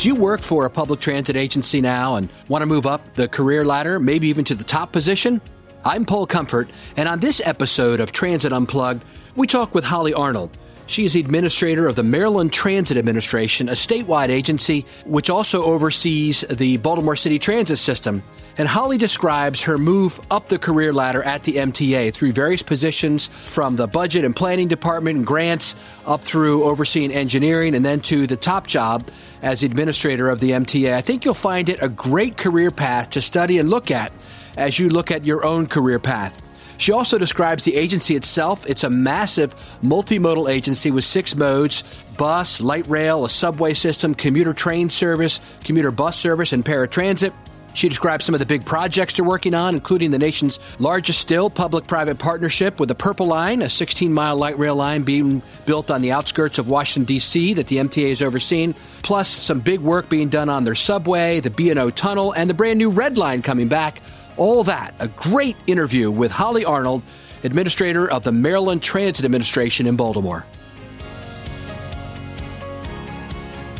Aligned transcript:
Do 0.00 0.08
you 0.08 0.14
work 0.14 0.40
for 0.40 0.64
a 0.64 0.70
public 0.70 1.00
transit 1.00 1.36
agency 1.36 1.82
now 1.82 2.16
and 2.16 2.30
want 2.48 2.62
to 2.62 2.66
move 2.66 2.86
up 2.86 3.16
the 3.16 3.28
career 3.28 3.66
ladder, 3.66 4.00
maybe 4.00 4.28
even 4.28 4.46
to 4.46 4.54
the 4.54 4.64
top 4.64 4.92
position? 4.92 5.42
I'm 5.84 6.06
Paul 6.06 6.26
Comfort, 6.26 6.70
and 6.96 7.06
on 7.06 7.20
this 7.20 7.42
episode 7.44 8.00
of 8.00 8.10
Transit 8.10 8.50
Unplugged, 8.50 9.04
we 9.36 9.46
talk 9.46 9.74
with 9.74 9.84
Holly 9.84 10.14
Arnold. 10.14 10.56
She 10.90 11.04
is 11.04 11.12
the 11.12 11.20
administrator 11.20 11.86
of 11.86 11.94
the 11.94 12.02
Maryland 12.02 12.52
Transit 12.52 12.96
Administration, 12.96 13.68
a 13.68 13.74
statewide 13.74 14.28
agency 14.28 14.84
which 15.06 15.30
also 15.30 15.62
oversees 15.62 16.40
the 16.50 16.78
Baltimore 16.78 17.14
City 17.14 17.38
transit 17.38 17.78
system. 17.78 18.24
And 18.58 18.66
Holly 18.66 18.98
describes 18.98 19.62
her 19.62 19.78
move 19.78 20.18
up 20.32 20.48
the 20.48 20.58
career 20.58 20.92
ladder 20.92 21.22
at 21.22 21.44
the 21.44 21.58
MTA 21.58 22.12
through 22.12 22.32
various 22.32 22.64
positions 22.64 23.28
from 23.28 23.76
the 23.76 23.86
budget 23.86 24.24
and 24.24 24.34
planning 24.34 24.66
department 24.66 25.18
and 25.18 25.24
grants 25.24 25.76
up 26.06 26.22
through 26.22 26.64
overseeing 26.64 27.12
engineering 27.12 27.76
and 27.76 27.84
then 27.84 28.00
to 28.00 28.26
the 28.26 28.36
top 28.36 28.66
job 28.66 29.08
as 29.42 29.60
the 29.60 29.66
administrator 29.66 30.28
of 30.28 30.40
the 30.40 30.50
MTA. 30.50 30.94
I 30.94 31.02
think 31.02 31.24
you'll 31.24 31.34
find 31.34 31.68
it 31.68 31.80
a 31.80 31.88
great 31.88 32.36
career 32.36 32.72
path 32.72 33.10
to 33.10 33.20
study 33.20 33.58
and 33.58 33.70
look 33.70 33.92
at 33.92 34.12
as 34.56 34.80
you 34.80 34.88
look 34.88 35.12
at 35.12 35.24
your 35.24 35.44
own 35.44 35.68
career 35.68 36.00
path. 36.00 36.42
She 36.80 36.92
also 36.92 37.18
describes 37.18 37.64
the 37.64 37.76
agency 37.76 38.16
itself. 38.16 38.64
It's 38.66 38.84
a 38.84 38.88
massive 38.90 39.54
multimodal 39.82 40.50
agency 40.50 40.90
with 40.90 41.04
six 41.04 41.36
modes 41.36 41.84
bus, 42.16 42.62
light 42.62 42.86
rail, 42.86 43.26
a 43.26 43.30
subway 43.30 43.74
system, 43.74 44.14
commuter 44.14 44.54
train 44.54 44.88
service, 44.88 45.40
commuter 45.62 45.90
bus 45.90 46.18
service, 46.18 46.54
and 46.54 46.64
paratransit. 46.64 47.34
She 47.74 47.90
describes 47.90 48.24
some 48.24 48.34
of 48.34 48.38
the 48.38 48.46
big 48.46 48.64
projects 48.64 49.14
they're 49.14 49.26
working 49.26 49.54
on, 49.54 49.74
including 49.74 50.10
the 50.10 50.18
nation's 50.18 50.58
largest 50.78 51.20
still 51.20 51.50
public 51.50 51.86
private 51.86 52.18
partnership 52.18 52.80
with 52.80 52.88
the 52.88 52.94
Purple 52.94 53.26
Line, 53.26 53.60
a 53.60 53.68
16 53.68 54.10
mile 54.10 54.36
light 54.36 54.58
rail 54.58 54.74
line 54.74 55.02
being 55.02 55.42
built 55.66 55.90
on 55.90 56.00
the 56.00 56.12
outskirts 56.12 56.58
of 56.58 56.68
Washington, 56.68 57.04
D.C., 57.04 57.52
that 57.54 57.66
the 57.66 57.76
MTA 57.76 58.10
is 58.10 58.22
overseeing, 58.22 58.74
plus 59.02 59.28
some 59.28 59.60
big 59.60 59.80
work 59.80 60.08
being 60.08 60.30
done 60.30 60.48
on 60.48 60.64
their 60.64 60.74
subway, 60.74 61.40
the 61.40 61.50
B&O 61.50 61.90
tunnel, 61.90 62.32
and 62.32 62.48
the 62.48 62.54
brand 62.54 62.78
new 62.78 62.88
Red 62.90 63.18
Line 63.18 63.42
coming 63.42 63.68
back 63.68 64.00
all 64.40 64.64
that, 64.64 64.94
a 64.98 65.08
great 65.08 65.54
interview 65.66 66.10
with 66.10 66.32
Holly 66.32 66.64
Arnold, 66.64 67.02
administrator 67.44 68.10
of 68.10 68.24
the 68.24 68.32
Maryland 68.32 68.82
Transit 68.82 69.24
Administration 69.24 69.86
in 69.86 69.96
Baltimore. 69.96 70.46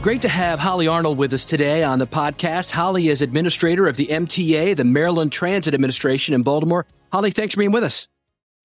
Great 0.02 0.20
to 0.22 0.28
have 0.28 0.58
Holly 0.58 0.86
Arnold 0.86 1.16
with 1.16 1.32
us 1.32 1.46
today 1.46 1.82
on 1.82 1.98
the 1.98 2.06
podcast. 2.06 2.72
Holly 2.72 3.08
is 3.08 3.22
administrator 3.22 3.86
of 3.86 3.96
the 3.96 4.08
MTA, 4.08 4.76
the 4.76 4.84
Maryland 4.84 5.32
Transit 5.32 5.72
Administration 5.72 6.34
in 6.34 6.42
Baltimore. 6.42 6.86
Holly, 7.10 7.30
thanks 7.30 7.54
for 7.54 7.58
being 7.58 7.72
with 7.72 7.84
us. 7.84 8.06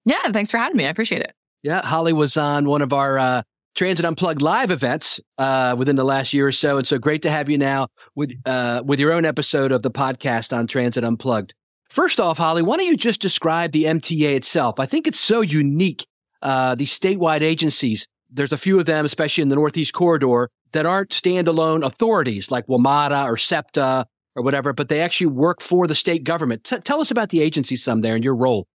Yeah, 0.04 0.30
thanks 0.32 0.50
for 0.50 0.58
having 0.58 0.76
me. 0.76 0.84
I 0.84 0.90
appreciate 0.90 1.22
it. 1.22 1.32
Yeah, 1.62 1.80
Holly 1.80 2.12
was 2.12 2.36
on 2.36 2.66
one 2.66 2.82
of 2.82 2.92
our 2.92 3.18
uh, 3.18 3.42
Transit 3.74 4.04
Unplugged 4.04 4.42
live 4.42 4.70
events 4.70 5.18
uh, 5.38 5.74
within 5.78 5.96
the 5.96 6.04
last 6.04 6.34
year 6.34 6.46
or 6.46 6.52
so, 6.52 6.76
and 6.76 6.86
so 6.86 6.98
great 6.98 7.22
to 7.22 7.30
have 7.30 7.48
you 7.48 7.56
now 7.56 7.88
with 8.14 8.34
uh, 8.44 8.82
with 8.84 9.00
your 9.00 9.12
own 9.12 9.24
episode 9.24 9.72
of 9.72 9.80
the 9.80 9.90
podcast 9.90 10.54
on 10.56 10.66
Transit 10.66 11.02
Unplugged. 11.02 11.54
First 11.88 12.20
off, 12.20 12.38
Holly, 12.38 12.62
why 12.62 12.76
don't 12.76 12.86
you 12.86 12.96
just 12.96 13.20
describe 13.20 13.72
the 13.72 13.84
MTA 13.84 14.34
itself? 14.36 14.80
I 14.80 14.86
think 14.86 15.06
it's 15.06 15.20
so 15.20 15.40
unique. 15.40 16.06
Uh, 16.42 16.74
these 16.74 16.96
statewide 16.96 17.42
agencies, 17.42 18.06
there's 18.30 18.52
a 18.52 18.58
few 18.58 18.78
of 18.78 18.86
them, 18.86 19.04
especially 19.04 19.42
in 19.42 19.48
the 19.48 19.56
Northeast 19.56 19.92
Corridor, 19.94 20.50
that 20.72 20.84
aren't 20.84 21.10
standalone 21.10 21.84
authorities 21.84 22.50
like 22.50 22.66
WMATA 22.66 23.24
or 23.24 23.36
SEPTA 23.36 24.06
or 24.34 24.42
whatever, 24.42 24.72
but 24.72 24.88
they 24.88 25.00
actually 25.00 25.28
work 25.28 25.62
for 25.62 25.86
the 25.86 25.94
state 25.94 26.24
government. 26.24 26.64
T- 26.64 26.78
tell 26.78 27.00
us 27.00 27.10
about 27.10 27.30
the 27.30 27.40
agency 27.40 27.76
some 27.76 28.02
there 28.02 28.14
and 28.14 28.24
your 28.24 28.36
role. 28.36 28.66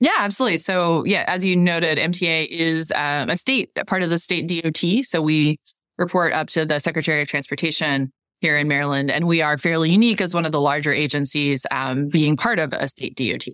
Yeah, 0.00 0.14
absolutely. 0.18 0.58
So, 0.58 1.04
yeah, 1.04 1.24
as 1.26 1.44
you 1.44 1.56
noted, 1.56 1.98
MTA 1.98 2.46
is 2.48 2.92
um, 2.92 3.30
a 3.30 3.36
state, 3.36 3.70
part 3.86 4.04
of 4.04 4.10
the 4.10 4.18
state 4.18 4.46
DOT. 4.46 5.04
So 5.04 5.20
we 5.20 5.58
report 5.96 6.32
up 6.32 6.48
to 6.50 6.64
the 6.64 6.78
Secretary 6.78 7.20
of 7.20 7.26
Transportation 7.26 8.12
here 8.40 8.56
in 8.56 8.68
Maryland, 8.68 9.10
and 9.10 9.26
we 9.26 9.42
are 9.42 9.58
fairly 9.58 9.90
unique 9.90 10.20
as 10.20 10.34
one 10.34 10.46
of 10.46 10.52
the 10.52 10.60
larger 10.60 10.92
agencies 10.92 11.66
um, 11.70 12.08
being 12.08 12.36
part 12.36 12.58
of 12.58 12.72
a 12.72 12.88
state 12.88 13.16
DOT. 13.16 13.46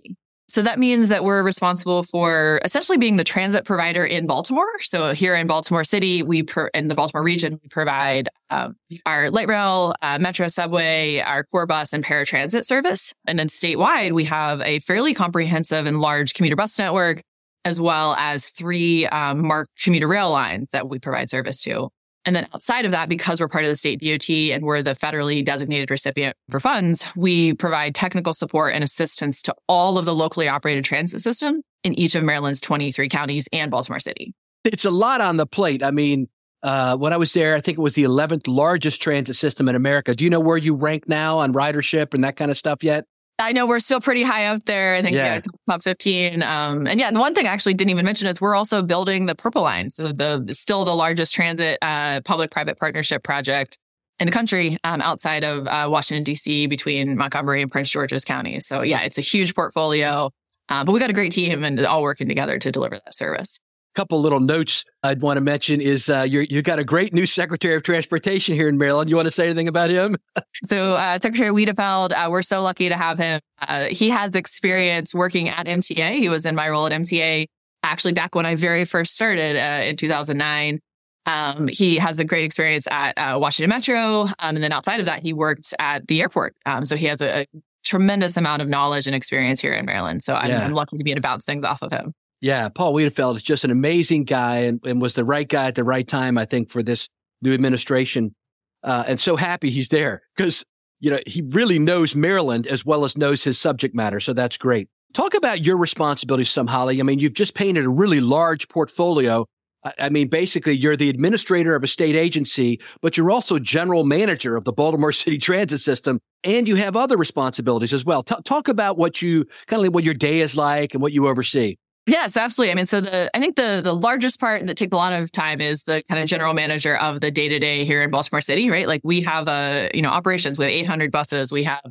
So 0.55 0.61
that 0.61 0.79
means 0.79 1.09
that 1.09 1.25
we're 1.25 1.43
responsible 1.43 2.03
for 2.03 2.61
essentially 2.63 2.97
being 2.97 3.17
the 3.17 3.25
transit 3.25 3.65
provider 3.65 4.05
in 4.05 4.25
Baltimore. 4.25 4.69
So 4.79 5.13
here 5.13 5.35
in 5.35 5.47
Baltimore 5.47 5.83
City, 5.83 6.23
we 6.23 6.43
pro- 6.43 6.69
in 6.73 6.87
the 6.87 6.95
Baltimore 6.95 7.23
region, 7.23 7.59
we 7.61 7.67
provide 7.67 8.29
um, 8.51 8.77
our 9.05 9.29
light 9.29 9.49
rail, 9.49 9.95
uh, 10.01 10.17
metro, 10.17 10.47
subway, 10.47 11.19
our 11.19 11.43
core 11.43 11.65
bus, 11.65 11.91
and 11.91 12.05
paratransit 12.05 12.63
service. 12.63 13.13
And 13.27 13.37
then 13.37 13.49
statewide, 13.49 14.13
we 14.13 14.23
have 14.25 14.61
a 14.61 14.79
fairly 14.79 15.13
comprehensive 15.13 15.85
and 15.87 15.99
large 15.99 16.33
commuter 16.33 16.55
bus 16.55 16.79
network, 16.79 17.21
as 17.65 17.81
well 17.81 18.15
as 18.15 18.51
three 18.51 19.07
um, 19.07 19.45
MARC 19.45 19.67
commuter 19.83 20.07
rail 20.07 20.31
lines 20.31 20.69
that 20.69 20.87
we 20.87 20.99
provide 20.99 21.29
service 21.29 21.61
to. 21.63 21.89
And 22.25 22.35
then 22.35 22.47
outside 22.53 22.85
of 22.85 22.91
that, 22.91 23.07
because 23.07 23.39
we're 23.39 23.47
part 23.47 23.65
of 23.65 23.69
the 23.69 23.75
state 23.75 24.01
DOT 24.01 24.29
and 24.29 24.63
we're 24.63 24.81
the 24.81 24.95
federally 24.95 25.45
designated 25.45 25.91
recipient 25.91 26.35
for 26.49 26.59
funds, 26.59 27.05
we 27.15 27.53
provide 27.53 27.93
technical 27.93 28.33
support 28.33 28.73
and 28.73 28.83
assistance 28.83 29.43
to 29.43 29.55
all 29.67 29.97
of 29.97 30.05
the 30.05 30.15
locally 30.15 30.47
operated 30.47 30.83
transit 30.83 31.21
systems 31.21 31.63
in 31.83 31.93
each 31.93 32.15
of 32.15 32.23
Maryland's 32.23 32.59
23 32.61 33.09
counties 33.09 33.47
and 33.53 33.69
Baltimore 33.69 33.99
City. 33.99 34.33
It's 34.63 34.85
a 34.85 34.91
lot 34.91 35.21
on 35.21 35.37
the 35.37 35.45
plate. 35.45 35.83
I 35.83 35.91
mean, 35.91 36.27
uh, 36.63 36.97
when 36.97 37.13
I 37.13 37.17
was 37.17 37.31
there, 37.33 37.53
I 37.53 37.61
think 37.61 37.77
it 37.77 37.81
was 37.81 37.93
the 37.93 38.05
11th 38.05 38.47
largest 38.47 39.01
transit 39.01 39.35
system 39.35 39.69
in 39.69 39.75
America. 39.75 40.15
Do 40.15 40.23
you 40.23 40.31
know 40.31 40.39
where 40.39 40.57
you 40.57 40.73
rank 40.75 41.07
now 41.07 41.37
on 41.37 41.53
ridership 41.53 42.15
and 42.15 42.23
that 42.23 42.35
kind 42.37 42.49
of 42.49 42.57
stuff 42.57 42.83
yet? 42.83 43.05
I 43.37 43.51
know 43.51 43.65
we're 43.65 43.79
still 43.79 43.99
pretty 43.99 44.23
high 44.23 44.45
up 44.47 44.63
there. 44.65 44.95
I 44.95 45.01
think 45.01 45.15
yeah. 45.15 45.41
top 45.69 45.83
15. 45.83 46.41
Um, 46.41 46.87
and 46.87 46.99
yeah, 46.99 47.11
the 47.11 47.19
one 47.19 47.35
thing 47.35 47.45
I 47.45 47.49
actually 47.49 47.73
didn't 47.73 47.91
even 47.91 48.05
mention 48.05 48.27
is 48.27 48.39
we're 48.39 48.55
also 48.55 48.81
building 48.81 49.25
the 49.25 49.35
Purple 49.35 49.63
Line. 49.63 49.89
So 49.89 50.07
the 50.07 50.53
still 50.53 50.85
the 50.85 50.95
largest 50.95 51.35
transit 51.35 51.77
uh, 51.81 52.21
public 52.21 52.51
private 52.51 52.79
partnership 52.79 53.23
project 53.23 53.77
in 54.19 54.27
the 54.27 54.31
country 54.31 54.77
um, 54.85 55.01
outside 55.01 55.43
of 55.43 55.67
uh, 55.67 55.89
Washington, 55.89 56.23
D.C., 56.23 56.67
between 56.67 57.17
Montgomery 57.17 57.61
and 57.61 57.69
Prince 57.69 57.89
George's 57.89 58.23
counties. 58.23 58.65
So 58.65 58.81
yeah, 58.81 59.01
it's 59.01 59.17
a 59.17 59.21
huge 59.21 59.53
portfolio. 59.53 60.31
Uh, 60.69 60.83
but 60.83 60.93
we 60.93 60.99
got 60.99 61.09
a 61.09 61.13
great 61.13 61.31
team 61.31 61.63
and 61.63 61.79
all 61.85 62.01
working 62.01 62.27
together 62.27 62.57
to 62.57 62.71
deliver 62.71 62.95
that 62.95 63.13
service 63.13 63.59
couple 63.95 64.21
little 64.21 64.39
notes 64.39 64.83
I'd 65.03 65.21
want 65.21 65.37
to 65.37 65.41
mention 65.41 65.81
is 65.81 66.09
uh, 66.09 66.25
you 66.29 66.45
you 66.49 66.61
got 66.61 66.79
a 66.79 66.83
great 66.83 67.13
new 67.13 67.25
Secretary 67.25 67.75
of 67.75 67.83
Transportation 67.83 68.53
here 68.53 68.67
in 68.67 68.77
Maryland. 68.77 69.09
You 69.09 69.15
want 69.15 69.27
to 69.27 69.31
say 69.31 69.45
anything 69.45 69.67
about 69.67 69.89
him? 69.89 70.17
so 70.65 70.93
uh, 70.93 71.17
Secretary 71.19 71.49
Wiedefeld, 71.49 72.11
uh, 72.11 72.29
we're 72.29 72.41
so 72.41 72.61
lucky 72.61 72.89
to 72.89 72.97
have 72.97 73.17
him. 73.17 73.39
Uh, 73.67 73.85
he 73.85 74.09
has 74.09 74.35
experience 74.35 75.13
working 75.13 75.49
at 75.49 75.65
MTA. 75.65 76.15
He 76.15 76.29
was 76.29 76.45
in 76.45 76.55
my 76.55 76.69
role 76.69 76.85
at 76.85 76.91
MTA 76.91 77.47
actually 77.83 78.13
back 78.13 78.35
when 78.35 78.45
I 78.45 78.55
very 78.55 78.85
first 78.85 79.15
started 79.15 79.55
uh, 79.55 79.83
in 79.83 79.95
2009. 79.95 80.79
Um, 81.27 81.67
he 81.67 81.97
has 81.97 82.19
a 82.19 82.23
great 82.23 82.45
experience 82.45 82.87
at 82.87 83.17
uh, 83.17 83.39
Washington 83.39 83.69
Metro, 83.69 84.23
um, 84.23 84.31
and 84.39 84.63
then 84.63 84.71
outside 84.71 84.99
of 84.99 85.07
that, 85.07 85.23
he 85.23 85.33
worked 85.33 85.73
at 85.79 86.07
the 86.07 86.21
airport. 86.21 86.55
Um, 86.65 86.85
so 86.85 86.95
he 86.95 87.05
has 87.05 87.21
a, 87.21 87.41
a, 87.41 87.45
tremendous 87.83 88.35
amount 88.35 88.63
of 88.63 88.67
knowledge 88.67 89.05
and 89.05 89.15
experience 89.15 89.61
here 89.61 89.71
in 89.71 89.85
Maryland. 89.85 90.23
So 90.23 90.33
I'm, 90.33 90.49
yeah. 90.49 90.65
I'm 90.65 90.73
lucky 90.73 90.97
to 90.97 91.03
be 91.03 91.11
able 91.11 91.17
to 91.17 91.21
bounce 91.21 91.45
things 91.45 91.63
off 91.63 91.83
of 91.83 91.91
him. 91.91 92.15
Yeah, 92.41 92.69
Paul 92.69 92.93
Wiedefeld 92.93 93.35
is 93.35 93.43
just 93.43 93.63
an 93.63 93.71
amazing 93.71 94.25
guy 94.25 94.59
and, 94.59 94.79
and, 94.85 95.01
was 95.01 95.15
the 95.15 95.23
right 95.23 95.47
guy 95.47 95.67
at 95.67 95.75
the 95.75 95.83
right 95.83 96.07
time, 96.07 96.37
I 96.37 96.45
think, 96.45 96.69
for 96.69 96.83
this 96.83 97.09
new 97.41 97.53
administration. 97.53 98.35
Uh, 98.83 99.03
and 99.07 99.19
so 99.19 99.35
happy 99.35 99.69
he's 99.69 99.89
there 99.89 100.21
because, 100.35 100.63
you 100.99 101.09
know, 101.09 101.19
he 101.25 101.41
really 101.49 101.79
knows 101.79 102.15
Maryland 102.15 102.67
as 102.67 102.85
well 102.85 103.05
as 103.05 103.17
knows 103.17 103.43
his 103.43 103.59
subject 103.59 103.95
matter. 103.95 104.19
So 104.19 104.33
that's 104.33 104.57
great. 104.57 104.89
Talk 105.13 105.33
about 105.33 105.61
your 105.61 105.77
responsibilities 105.77 106.49
some, 106.49 106.67
Holly. 106.67 106.99
I 106.99 107.03
mean, 107.03 107.19
you've 107.19 107.33
just 107.33 107.55
painted 107.55 107.85
a 107.85 107.89
really 107.89 108.19
large 108.19 108.67
portfolio. 108.67 109.45
I, 109.85 109.93
I 109.97 110.09
mean, 110.09 110.27
basically, 110.27 110.73
you're 110.73 110.97
the 110.97 111.09
administrator 111.09 111.73
of 111.73 111.83
a 111.83 111.87
state 111.87 112.15
agency, 112.15 112.81
but 113.01 113.15
you're 113.15 113.31
also 113.31 113.57
general 113.57 114.03
manager 114.03 114.57
of 114.57 114.65
the 114.65 114.73
Baltimore 114.73 115.11
City 115.13 115.37
Transit 115.37 115.79
System, 115.79 116.19
and 116.43 116.67
you 116.67 116.75
have 116.75 116.97
other 116.97 117.15
responsibilities 117.15 117.93
as 117.93 118.03
well. 118.03 118.23
T- 118.23 118.35
talk 118.43 118.67
about 118.67 118.97
what 118.97 119.21
you 119.21 119.45
kind 119.67 119.85
of 119.85 119.93
what 119.93 120.03
your 120.03 120.13
day 120.13 120.41
is 120.41 120.57
like 120.57 120.93
and 120.93 121.01
what 121.01 121.13
you 121.13 121.27
oversee. 121.29 121.77
Yes, 122.07 122.37
absolutely. 122.37 122.71
I 122.71 122.75
mean, 122.75 122.85
so 122.85 123.01
the 123.01 123.35
I 123.35 123.39
think 123.39 123.55
the 123.55 123.81
the 123.83 123.93
largest 123.95 124.39
part 124.39 124.65
that 124.67 124.77
takes 124.77 124.91
a 124.93 124.95
lot 124.95 125.13
of 125.13 125.31
time 125.31 125.59
is 125.59 125.83
the 125.85 126.03
kind 126.03 126.21
of 126.21 126.27
general 126.29 126.53
manager 126.53 126.95
of 126.95 127.19
the 127.19 127.31
day 127.31 127.49
to 127.49 127.57
day 127.57 127.83
here 127.83 128.01
in 128.01 128.11
Baltimore 128.11 128.41
City, 128.41 128.69
right? 128.69 128.87
Like 128.87 129.01
we 129.03 129.21
have 129.21 129.47
a 129.47 129.89
you 129.93 130.03
know 130.03 130.09
operations. 130.09 130.59
We 130.59 130.65
have 130.65 130.73
800 130.73 131.11
buses. 131.11 131.51
We 131.51 131.63
have 131.63 131.81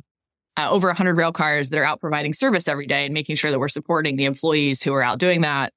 uh, 0.57 0.69
over 0.69 0.87
100 0.87 1.17
rail 1.17 1.33
cars 1.33 1.69
that 1.69 1.79
are 1.79 1.83
out 1.83 1.99
providing 1.99 2.31
service 2.31 2.69
every 2.69 2.87
day 2.87 3.03
and 3.05 3.13
making 3.13 3.35
sure 3.35 3.51
that 3.51 3.59
we're 3.59 3.67
supporting 3.67 4.15
the 4.15 4.25
employees 4.25 4.81
who 4.81 4.93
are 4.93 5.03
out 5.03 5.19
doing 5.19 5.41
that. 5.41 5.73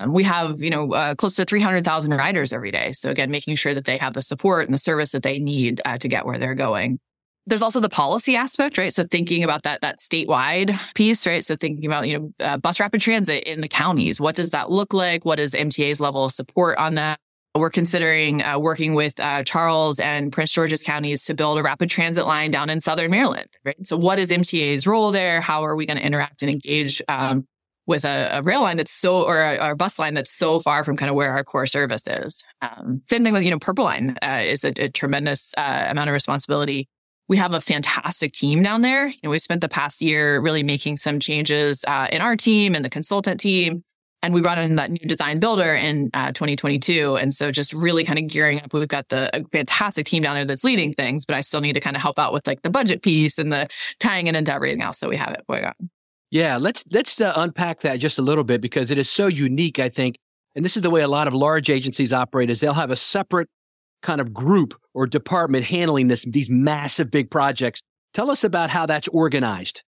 Um, 0.00 0.12
we 0.12 0.24
have 0.24 0.60
you 0.60 0.70
know 0.70 0.92
uh, 0.92 1.14
close 1.14 1.36
to 1.36 1.44
300,000 1.44 2.10
riders 2.12 2.52
every 2.52 2.72
day. 2.72 2.90
So 2.92 3.10
again, 3.10 3.30
making 3.30 3.54
sure 3.54 3.74
that 3.74 3.84
they 3.84 3.98
have 3.98 4.14
the 4.14 4.22
support 4.22 4.66
and 4.66 4.74
the 4.74 4.78
service 4.78 5.12
that 5.12 5.22
they 5.22 5.38
need 5.38 5.80
uh, 5.84 5.98
to 5.98 6.08
get 6.08 6.26
where 6.26 6.38
they're 6.38 6.56
going 6.56 6.98
there's 7.46 7.62
also 7.62 7.80
the 7.80 7.88
policy 7.88 8.36
aspect, 8.36 8.76
right? 8.76 8.92
So 8.92 9.04
thinking 9.04 9.44
about 9.44 9.62
that 9.62 9.80
that 9.82 9.98
statewide 9.98 10.78
piece, 10.94 11.26
right? 11.26 11.44
So 11.44 11.56
thinking 11.56 11.86
about 11.86 12.08
you 12.08 12.18
know 12.18 12.32
uh, 12.44 12.56
bus 12.58 12.80
rapid 12.80 13.00
transit 13.00 13.44
in 13.44 13.60
the 13.60 13.68
counties, 13.68 14.20
what 14.20 14.36
does 14.36 14.50
that 14.50 14.70
look 14.70 14.92
like? 14.92 15.24
What 15.24 15.38
is 15.38 15.52
MTA's 15.52 16.00
level 16.00 16.24
of 16.24 16.32
support 16.32 16.78
on 16.78 16.94
that? 16.96 17.20
We're 17.54 17.70
considering 17.70 18.42
uh, 18.42 18.58
working 18.58 18.94
with 18.94 19.18
uh, 19.18 19.42
Charles 19.42 19.98
and 19.98 20.30
Prince 20.30 20.52
George's 20.52 20.82
counties 20.82 21.24
to 21.24 21.34
build 21.34 21.58
a 21.58 21.62
rapid 21.62 21.88
transit 21.88 22.26
line 22.26 22.50
down 22.50 22.68
in 22.68 22.80
Southern 22.80 23.10
Maryland, 23.10 23.46
right? 23.64 23.76
So 23.86 23.96
what 23.96 24.18
is 24.18 24.30
MTA's 24.30 24.86
role 24.86 25.10
there? 25.10 25.40
How 25.40 25.64
are 25.64 25.74
we 25.74 25.86
going 25.86 25.96
to 25.96 26.04
interact 26.04 26.42
and 26.42 26.50
engage 26.50 27.00
um, 27.08 27.46
with 27.86 28.04
a, 28.04 28.28
a 28.32 28.42
rail 28.42 28.62
line 28.62 28.76
that's 28.76 28.92
so, 28.92 29.24
or 29.24 29.40
a, 29.40 29.70
a, 29.70 29.76
bus 29.76 29.98
line 29.98 30.14
that's 30.14 30.32
so 30.32 30.60
far 30.60 30.84
from 30.84 30.96
kind 30.96 31.08
of 31.08 31.14
where 31.14 31.32
our 31.32 31.44
core 31.44 31.66
service 31.66 32.06
is. 32.06 32.44
Um, 32.60 33.02
same 33.08 33.24
thing 33.24 33.32
with, 33.32 33.44
you 33.44 33.50
know, 33.50 33.58
Purple 33.58 33.84
Line 33.84 34.16
uh, 34.22 34.42
is 34.44 34.64
a, 34.64 34.72
a 34.76 34.88
tremendous 34.88 35.54
uh, 35.56 35.86
amount 35.88 36.10
of 36.10 36.14
responsibility. 36.14 36.88
We 37.28 37.36
have 37.38 37.54
a 37.54 37.60
fantastic 37.60 38.32
team 38.32 38.62
down 38.62 38.82
there. 38.82 39.08
You 39.08 39.18
know, 39.24 39.30
we've 39.30 39.42
spent 39.42 39.60
the 39.60 39.68
past 39.68 40.00
year 40.00 40.40
really 40.40 40.62
making 40.62 40.98
some 40.98 41.18
changes 41.18 41.84
uh, 41.86 42.08
in 42.12 42.20
our 42.20 42.36
team 42.36 42.74
and 42.74 42.84
the 42.84 42.90
consultant 42.90 43.40
team. 43.40 43.82
And 44.22 44.32
we 44.32 44.40
brought 44.40 44.58
in 44.58 44.76
that 44.76 44.90
new 44.90 45.06
design 45.06 45.38
builder 45.40 45.74
in 45.74 46.10
uh, 46.14 46.32
2022. 46.32 47.16
And 47.16 47.32
so 47.34 47.50
just 47.50 47.72
really 47.72 48.02
kind 48.02 48.18
of 48.18 48.26
gearing 48.26 48.60
up. 48.60 48.72
We've 48.72 48.88
got 48.88 49.08
the 49.08 49.46
fantastic 49.52 50.06
team 50.06 50.22
down 50.22 50.34
there 50.34 50.44
that's 50.44 50.64
leading 50.64 50.94
things, 50.94 51.26
but 51.26 51.36
I 51.36 51.42
still 51.42 51.60
need 51.60 51.74
to 51.74 51.80
kind 51.80 51.96
of 51.96 52.02
help 52.02 52.18
out 52.18 52.32
with 52.32 52.46
like 52.46 52.62
the 52.62 52.70
budget 52.70 53.02
piece 53.02 53.38
and 53.38 53.52
the 53.52 53.68
tying 54.00 54.26
it 54.26 54.34
into 54.34 54.52
everything 54.52 54.82
else 54.82 55.00
that 55.00 55.10
we 55.10 55.16
have 55.16 55.32
it 55.32 55.44
going 55.48 55.64
on. 55.64 55.74
Yeah, 56.30 56.56
let's 56.56 56.84
let's 56.90 57.20
uh, 57.20 57.32
unpack 57.36 57.80
that 57.80 58.00
just 58.00 58.18
a 58.18 58.22
little 58.22 58.42
bit 58.42 58.60
because 58.60 58.90
it 58.90 58.98
is 58.98 59.08
so 59.08 59.28
unique. 59.28 59.78
I 59.78 59.88
think, 59.88 60.18
and 60.56 60.64
this 60.64 60.76
is 60.76 60.82
the 60.82 60.90
way 60.90 61.02
a 61.02 61.08
lot 61.08 61.28
of 61.28 61.34
large 61.34 61.70
agencies 61.70 62.12
operate: 62.12 62.50
is 62.50 62.58
they'll 62.60 62.74
have 62.74 62.90
a 62.90 62.96
separate 62.96 63.48
kind 64.02 64.20
of 64.20 64.32
group 64.32 64.74
or 64.94 65.06
department 65.06 65.64
handling 65.64 66.08
this 66.08 66.24
these 66.24 66.50
massive 66.50 67.10
big 67.10 67.30
projects. 67.30 67.80
Tell 68.14 68.30
us 68.30 68.44
about 68.44 68.70
how 68.70 68.86
that's 68.86 69.08
organized. 69.08 69.82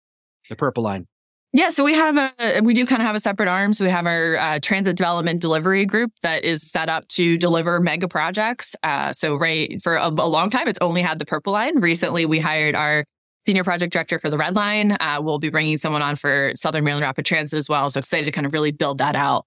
The 0.50 0.56
Purple 0.56 0.83
Line. 0.83 1.07
Yeah, 1.54 1.69
so 1.69 1.83
we 1.83 1.94
have 1.94 2.18
a 2.18 2.62
we 2.62 2.74
do 2.74 2.86
kind 2.86 3.01
of 3.01 3.07
have 3.07 3.15
a 3.15 3.19
separate 3.19 3.48
arm. 3.48 3.74
So 3.74 3.86
we 3.86 3.92
have 3.92 4.06
our 4.06 4.38
uh, 4.38 4.59
transit 4.62 4.98
development 4.98 5.39
delivery 5.39 5.86
group 5.86 6.12
that 6.21 6.44
is 6.44 6.69
set 6.69 6.89
up 6.89 7.07
to 7.09 7.38
deliver 7.38 7.80
mega 7.80 8.07
projects. 8.07 8.75
Uh, 8.83 9.13
so 9.13 9.36
right 9.36 9.81
for 9.81 9.95
a, 9.95 10.07
a, 10.07 10.09
long 10.09 10.50
time, 10.50 10.68
it's 10.68 10.80
only 10.81 11.01
had 11.01 11.19
the 11.19 11.25
Purple 11.25 11.54
Line. 11.54 11.80
Recently, 11.80 12.25
we 12.25 12.39
hired 12.39 12.75
our 12.75 13.06
senior 13.45 13.63
project 13.63 13.94
director 13.94 14.19
for 14.19 14.30
the 14.30 14.38
Red 14.38 14.56
Line. 14.56 14.98
Uh, 15.00 15.19
we'll 15.21 15.39
be 15.39 15.50
bringing 15.50 15.77
someone 15.77 16.01
on 16.01 16.18
for 16.18 16.51
Southern 16.56 16.83
Maryland 16.83 17.04
Rapid 17.06 17.25
Transit 17.25 17.57
as 17.57 17.69
well. 17.69 17.89
So 17.89 18.00
excited 18.00 18.25
to 18.25 18.31
kind 18.31 18.45
of 18.45 18.51
really 18.51 18.71
build 18.71 18.98
that 18.98 19.15
out. 19.15 19.45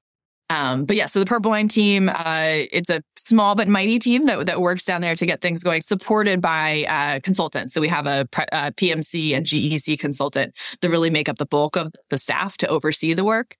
Um, 0.50 0.84
but 0.84 0.96
yeah, 0.96 1.06
so 1.06 1.20
the 1.20 1.26
Purple 1.26 1.52
Line 1.52 1.68
team, 1.68 2.08
uh, 2.08 2.42
it's 2.72 2.90
a 2.90 3.02
small 3.16 3.54
but 3.54 3.68
mighty 3.68 4.00
team 4.00 4.26
that, 4.26 4.46
that 4.46 4.60
works 4.60 4.84
down 4.84 5.00
there 5.00 5.14
to 5.14 5.24
get 5.24 5.40
things 5.40 5.62
going, 5.62 5.80
supported 5.80 6.42
by 6.42 6.84
uh, 6.88 7.20
consultants. 7.20 7.72
So 7.72 7.80
we 7.80 7.86
have 7.86 8.06
a, 8.06 8.28
a 8.36 8.54
uh, 8.54 8.70
PMC 8.72 9.36
and 9.36 9.46
GEC 9.46 9.98
consultant 9.98 10.58
that 10.80 10.90
really 10.90 11.08
make 11.08 11.28
up 11.28 11.38
the 11.38 11.46
bulk 11.46 11.76
of 11.76 11.92
the 12.10 12.18
staff 12.18 12.56
to 12.58 12.68
oversee 12.68 13.14
the 13.14 13.24
work. 13.24 13.56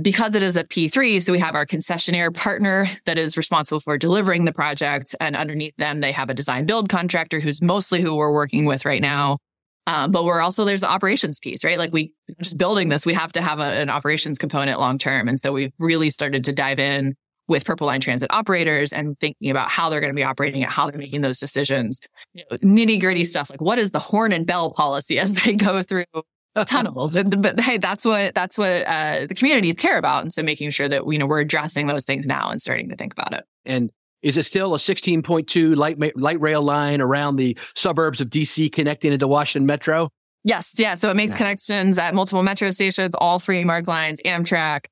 Because 0.00 0.34
it 0.34 0.42
is 0.42 0.56
a 0.56 0.64
P3, 0.64 1.20
so 1.20 1.32
we 1.32 1.38
have 1.40 1.54
our 1.54 1.66
concessionaire 1.66 2.32
partner 2.34 2.88
that 3.04 3.18
is 3.18 3.36
responsible 3.36 3.80
for 3.80 3.98
delivering 3.98 4.46
the 4.46 4.52
project. 4.52 5.14
And 5.20 5.36
underneath 5.36 5.76
them, 5.76 6.00
they 6.00 6.12
have 6.12 6.30
a 6.30 6.34
design 6.34 6.64
build 6.64 6.88
contractor 6.88 7.38
who's 7.38 7.60
mostly 7.60 8.00
who 8.00 8.16
we're 8.16 8.32
working 8.32 8.64
with 8.64 8.86
right 8.86 9.02
now. 9.02 9.38
Um, 9.86 10.12
but 10.12 10.24
we're 10.24 10.40
also 10.40 10.64
there's 10.64 10.80
the 10.80 10.90
operations 10.90 11.38
piece, 11.40 11.64
right? 11.64 11.78
Like 11.78 11.92
we 11.92 12.12
just 12.40 12.56
building 12.56 12.88
this, 12.88 13.04
we 13.04 13.12
have 13.12 13.32
to 13.32 13.42
have 13.42 13.60
a, 13.60 13.64
an 13.64 13.90
operations 13.90 14.38
component 14.38 14.80
long 14.80 14.98
term, 14.98 15.28
and 15.28 15.38
so 15.38 15.52
we've 15.52 15.72
really 15.78 16.10
started 16.10 16.44
to 16.44 16.52
dive 16.52 16.78
in 16.78 17.14
with 17.48 17.64
Purple 17.64 17.86
Line 17.86 18.00
Transit 18.00 18.32
operators 18.32 18.92
and 18.92 19.18
thinking 19.20 19.50
about 19.50 19.70
how 19.70 19.90
they're 19.90 20.00
going 20.00 20.12
to 20.12 20.16
be 20.16 20.24
operating 20.24 20.62
it, 20.62 20.68
how 20.68 20.88
they're 20.88 20.98
making 20.98 21.20
those 21.20 21.38
decisions, 21.38 22.00
you 22.32 22.42
know, 22.50 22.56
nitty 22.58 23.00
gritty 23.00 23.24
stuff 23.24 23.50
like 23.50 23.60
what 23.60 23.78
is 23.78 23.90
the 23.90 23.98
horn 23.98 24.32
and 24.32 24.46
bell 24.46 24.72
policy 24.72 25.18
as 25.18 25.34
they 25.34 25.54
go 25.54 25.82
through 25.82 26.04
a 26.56 26.64
tunnel. 26.64 27.10
but 27.12 27.58
hey, 27.60 27.78
that's 27.78 28.04
what 28.04 28.34
that's 28.34 28.56
what 28.56 28.86
uh, 28.86 29.26
the 29.26 29.34
communities 29.34 29.74
care 29.74 29.98
about, 29.98 30.22
and 30.22 30.32
so 30.32 30.42
making 30.42 30.70
sure 30.70 30.88
that 30.88 31.06
you 31.06 31.18
know 31.18 31.26
we're 31.26 31.40
addressing 31.40 31.86
those 31.86 32.04
things 32.04 32.26
now 32.26 32.50
and 32.50 32.60
starting 32.60 32.88
to 32.88 32.96
think 32.96 33.12
about 33.12 33.34
it. 33.34 33.44
And 33.64 33.90
is 34.24 34.38
it 34.38 34.44
still 34.44 34.74
a 34.74 34.78
16.2 34.78 35.76
light, 35.76 36.16
light 36.16 36.40
rail 36.40 36.62
line 36.62 37.00
around 37.02 37.36
the 37.36 37.56
suburbs 37.74 38.22
of 38.22 38.30
DC 38.30 38.72
connecting 38.72 39.12
into 39.12 39.28
Washington 39.28 39.66
Metro? 39.66 40.08
Yes. 40.44 40.74
Yeah. 40.78 40.94
So 40.94 41.10
it 41.10 41.16
makes 41.16 41.34
connections 41.34 41.98
at 41.98 42.14
multiple 42.14 42.42
metro 42.42 42.70
stations, 42.70 43.14
all 43.18 43.38
three 43.38 43.64
MARC 43.64 43.86
lines, 43.86 44.20
Amtrak, 44.24 44.86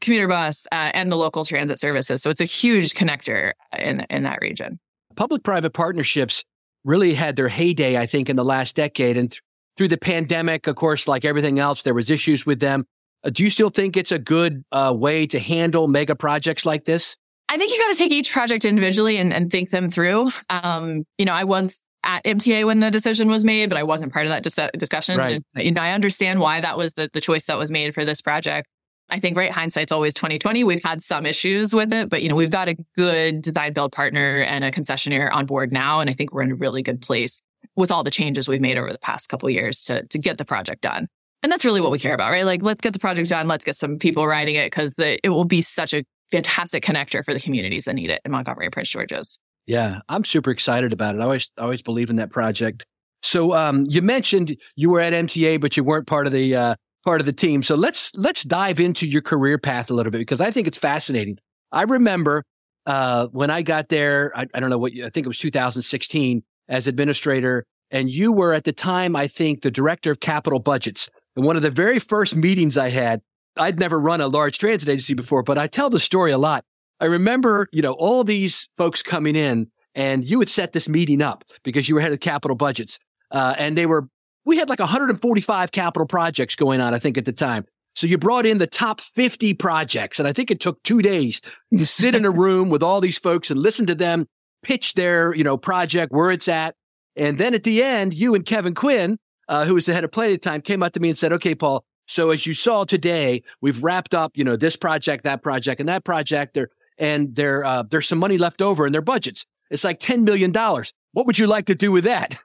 commuter 0.00 0.28
bus, 0.28 0.66
uh, 0.72 0.90
and 0.94 1.10
the 1.10 1.16
local 1.16 1.44
transit 1.44 1.78
services. 1.80 2.22
So 2.22 2.30
it's 2.30 2.40
a 2.40 2.44
huge 2.44 2.94
connector 2.94 3.52
in, 3.76 4.06
in 4.08 4.22
that 4.22 4.38
region. 4.40 4.78
Public 5.16 5.42
private 5.42 5.72
partnerships 5.72 6.44
really 6.84 7.14
had 7.14 7.34
their 7.34 7.48
heyday, 7.48 7.98
I 7.98 8.06
think, 8.06 8.28
in 8.28 8.36
the 8.36 8.44
last 8.44 8.76
decade. 8.76 9.16
And 9.16 9.30
th- 9.30 9.42
through 9.76 9.88
the 9.88 9.98
pandemic, 9.98 10.66
of 10.68 10.76
course, 10.76 11.08
like 11.08 11.24
everything 11.24 11.58
else, 11.58 11.82
there 11.82 11.94
was 11.94 12.10
issues 12.10 12.46
with 12.46 12.60
them. 12.60 12.84
Uh, 13.24 13.30
do 13.30 13.42
you 13.42 13.50
still 13.50 13.70
think 13.70 13.96
it's 13.96 14.12
a 14.12 14.18
good 14.18 14.64
uh, 14.70 14.94
way 14.96 15.26
to 15.26 15.40
handle 15.40 15.88
mega 15.88 16.14
projects 16.14 16.64
like 16.64 16.84
this? 16.84 17.16
I 17.48 17.58
think 17.58 17.72
you 17.72 17.78
got 17.78 17.92
to 17.92 17.98
take 17.98 18.12
each 18.12 18.32
project 18.32 18.64
individually 18.64 19.18
and, 19.18 19.32
and 19.32 19.50
think 19.50 19.70
them 19.70 19.88
through. 19.88 20.30
Um, 20.50 21.04
you 21.16 21.24
know, 21.24 21.32
I 21.32 21.44
was 21.44 21.78
at 22.02 22.24
MTA 22.24 22.64
when 22.64 22.80
the 22.80 22.90
decision 22.90 23.28
was 23.28 23.44
made, 23.44 23.68
but 23.68 23.78
I 23.78 23.82
wasn't 23.82 24.12
part 24.12 24.26
of 24.26 24.30
that 24.30 24.42
dis- 24.42 24.70
discussion. 24.78 25.18
Right. 25.18 25.42
And, 25.54 25.64
you 25.64 25.72
know, 25.72 25.82
I 25.82 25.92
understand 25.92 26.40
why 26.40 26.60
that 26.60 26.76
was 26.76 26.94
the, 26.94 27.08
the 27.12 27.20
choice 27.20 27.44
that 27.44 27.58
was 27.58 27.70
made 27.70 27.94
for 27.94 28.04
this 28.04 28.20
project. 28.20 28.68
I 29.08 29.20
think, 29.20 29.36
right, 29.36 29.52
hindsight's 29.52 29.92
always 29.92 30.14
2020. 30.14 30.64
We've 30.64 30.82
had 30.82 31.00
some 31.00 31.26
issues 31.26 31.72
with 31.72 31.92
it, 31.92 32.08
but, 32.08 32.22
you 32.22 32.28
know, 32.28 32.34
we've 32.34 32.50
got 32.50 32.68
a 32.68 32.76
good 32.96 33.42
design 33.42 33.72
build 33.72 33.92
partner 33.92 34.42
and 34.42 34.64
a 34.64 34.72
concessionaire 34.72 35.32
on 35.32 35.46
board 35.46 35.72
now. 35.72 36.00
And 36.00 36.10
I 36.10 36.12
think 36.12 36.32
we're 36.32 36.42
in 36.42 36.52
a 36.52 36.56
really 36.56 36.82
good 36.82 37.00
place 37.00 37.40
with 37.76 37.92
all 37.92 38.02
the 38.02 38.10
changes 38.10 38.48
we've 38.48 38.60
made 38.60 38.78
over 38.78 38.90
the 38.90 38.98
past 38.98 39.28
couple 39.28 39.48
years 39.48 39.82
to, 39.82 40.04
to 40.08 40.18
get 40.18 40.38
the 40.38 40.44
project 40.44 40.80
done. 40.80 41.06
And 41.42 41.52
that's 41.52 41.64
really 41.64 41.80
what 41.80 41.92
we 41.92 42.00
care 42.00 42.14
about, 42.14 42.32
right? 42.32 42.44
Like, 42.44 42.62
let's 42.62 42.80
get 42.80 42.92
the 42.92 42.98
project 42.98 43.28
done. 43.28 43.46
Let's 43.46 43.64
get 43.64 43.76
some 43.76 43.98
people 43.98 44.26
riding 44.26 44.56
it 44.56 44.66
because 44.66 44.92
it 44.98 45.28
will 45.28 45.44
be 45.44 45.62
such 45.62 45.94
a 45.94 46.02
fantastic 46.30 46.84
connector 46.84 47.24
for 47.24 47.34
the 47.34 47.40
communities 47.40 47.84
that 47.84 47.94
need 47.94 48.10
it 48.10 48.20
in 48.24 48.32
Montgomery 48.32 48.66
and 48.66 48.72
Prince 48.72 48.90
George's. 48.90 49.38
Yeah, 49.66 50.00
I'm 50.08 50.24
super 50.24 50.50
excited 50.50 50.92
about 50.92 51.16
it. 51.16 51.20
I 51.20 51.24
always 51.24 51.50
always 51.58 51.82
believe 51.82 52.10
in 52.10 52.16
that 52.16 52.30
project. 52.30 52.84
So 53.22 53.54
um, 53.54 53.86
you 53.88 54.02
mentioned 54.02 54.56
you 54.76 54.90
were 54.90 55.00
at 55.00 55.12
MTA, 55.12 55.60
but 55.60 55.76
you 55.76 55.82
weren't 55.82 56.06
part 56.06 56.26
of 56.26 56.32
the 56.32 56.54
uh, 56.54 56.74
part 57.04 57.20
of 57.20 57.26
the 57.26 57.32
team. 57.32 57.62
So 57.62 57.74
let's 57.74 58.14
let's 58.16 58.44
dive 58.44 58.78
into 58.78 59.06
your 59.06 59.22
career 59.22 59.58
path 59.58 59.90
a 59.90 59.94
little 59.94 60.12
bit 60.12 60.18
because 60.18 60.40
I 60.40 60.50
think 60.50 60.68
it's 60.68 60.78
fascinating. 60.78 61.38
I 61.72 61.82
remember 61.82 62.44
uh, 62.86 63.26
when 63.32 63.50
I 63.50 63.62
got 63.62 63.88
there. 63.88 64.32
I, 64.36 64.46
I 64.54 64.60
don't 64.60 64.70
know 64.70 64.78
what 64.78 64.92
I 64.92 65.10
think 65.10 65.26
it 65.26 65.28
was 65.28 65.38
2016 65.38 66.42
as 66.68 66.86
administrator, 66.86 67.64
and 67.90 68.08
you 68.08 68.32
were 68.32 68.52
at 68.54 68.64
the 68.64 68.72
time 68.72 69.16
I 69.16 69.26
think 69.26 69.62
the 69.62 69.70
director 69.70 70.10
of 70.10 70.20
capital 70.20 70.60
budgets. 70.60 71.08
And 71.34 71.44
one 71.44 71.56
of 71.56 71.62
the 71.62 71.70
very 71.70 71.98
first 71.98 72.34
meetings 72.34 72.78
I 72.78 72.88
had, 72.88 73.20
I'd 73.56 73.78
never 73.78 73.98
run 73.98 74.20
a 74.20 74.28
large 74.28 74.58
transit 74.58 74.88
agency 74.88 75.14
before, 75.14 75.42
but 75.42 75.58
I 75.58 75.66
tell 75.66 75.90
the 75.90 75.98
story 75.98 76.32
a 76.32 76.38
lot. 76.38 76.64
I 77.00 77.06
remember, 77.06 77.68
you 77.72 77.82
know, 77.82 77.92
all 77.92 78.24
these 78.24 78.68
folks 78.76 79.02
coming 79.02 79.36
in 79.36 79.70
and 79.94 80.24
you 80.24 80.38
had 80.40 80.48
set 80.48 80.72
this 80.72 80.88
meeting 80.88 81.22
up 81.22 81.44
because 81.62 81.88
you 81.88 81.94
were 81.94 82.00
head 82.00 82.12
of 82.12 82.20
capital 82.20 82.56
budgets. 82.56 82.98
Uh, 83.30 83.54
and 83.58 83.76
they 83.76 83.86
were, 83.86 84.08
we 84.44 84.58
had 84.58 84.68
like 84.68 84.78
145 84.78 85.72
capital 85.72 86.06
projects 86.06 86.56
going 86.56 86.80
on, 86.80 86.94
I 86.94 86.98
think 86.98 87.18
at 87.18 87.24
the 87.24 87.32
time. 87.32 87.64
So 87.94 88.06
you 88.06 88.18
brought 88.18 88.46
in 88.46 88.58
the 88.58 88.66
top 88.66 89.00
50 89.00 89.54
projects. 89.54 90.18
And 90.18 90.28
I 90.28 90.32
think 90.32 90.50
it 90.50 90.60
took 90.60 90.82
two 90.82 91.02
days 91.02 91.40
to 91.76 91.86
sit 91.86 92.14
in 92.14 92.24
a 92.24 92.30
room 92.44 92.68
with 92.68 92.82
all 92.82 93.00
these 93.00 93.18
folks 93.18 93.50
and 93.50 93.58
listen 93.58 93.86
to 93.86 93.94
them 93.94 94.26
pitch 94.62 94.94
their, 94.94 95.34
you 95.34 95.44
know, 95.44 95.56
project, 95.56 96.12
where 96.12 96.30
it's 96.30 96.48
at. 96.48 96.74
And 97.14 97.38
then 97.38 97.54
at 97.54 97.62
the 97.62 97.82
end, 97.82 98.12
you 98.14 98.34
and 98.34 98.44
Kevin 98.44 98.74
Quinn, 98.74 99.16
uh, 99.48 99.64
who 99.64 99.74
was 99.74 99.86
the 99.86 99.94
head 99.94 100.04
of 100.04 100.10
planning 100.10 100.34
at 100.34 100.42
the 100.42 100.50
time, 100.50 100.60
came 100.60 100.82
up 100.82 100.92
to 100.94 101.00
me 101.00 101.08
and 101.08 101.16
said, 101.16 101.32
okay, 101.34 101.54
Paul, 101.54 101.84
so 102.06 102.30
as 102.30 102.46
you 102.46 102.54
saw 102.54 102.84
today, 102.84 103.42
we've 103.60 103.82
wrapped 103.82 104.14
up, 104.14 104.32
you 104.36 104.44
know, 104.44 104.56
this 104.56 104.76
project, 104.76 105.24
that 105.24 105.42
project, 105.42 105.80
and 105.80 105.88
that 105.88 106.04
project. 106.04 106.54
There 106.54 106.68
and 106.98 107.34
there, 107.34 107.64
uh, 107.64 107.82
there's 107.82 108.08
some 108.08 108.18
money 108.18 108.38
left 108.38 108.62
over 108.62 108.86
in 108.86 108.92
their 108.92 109.02
budgets. 109.02 109.44
It's 109.70 109.84
like 109.84 110.00
ten 110.00 110.24
million 110.24 110.52
dollars. 110.52 110.92
What 111.12 111.26
would 111.26 111.38
you 111.38 111.46
like 111.46 111.66
to 111.66 111.74
do 111.74 111.90
with 111.92 112.04
that? 112.04 112.36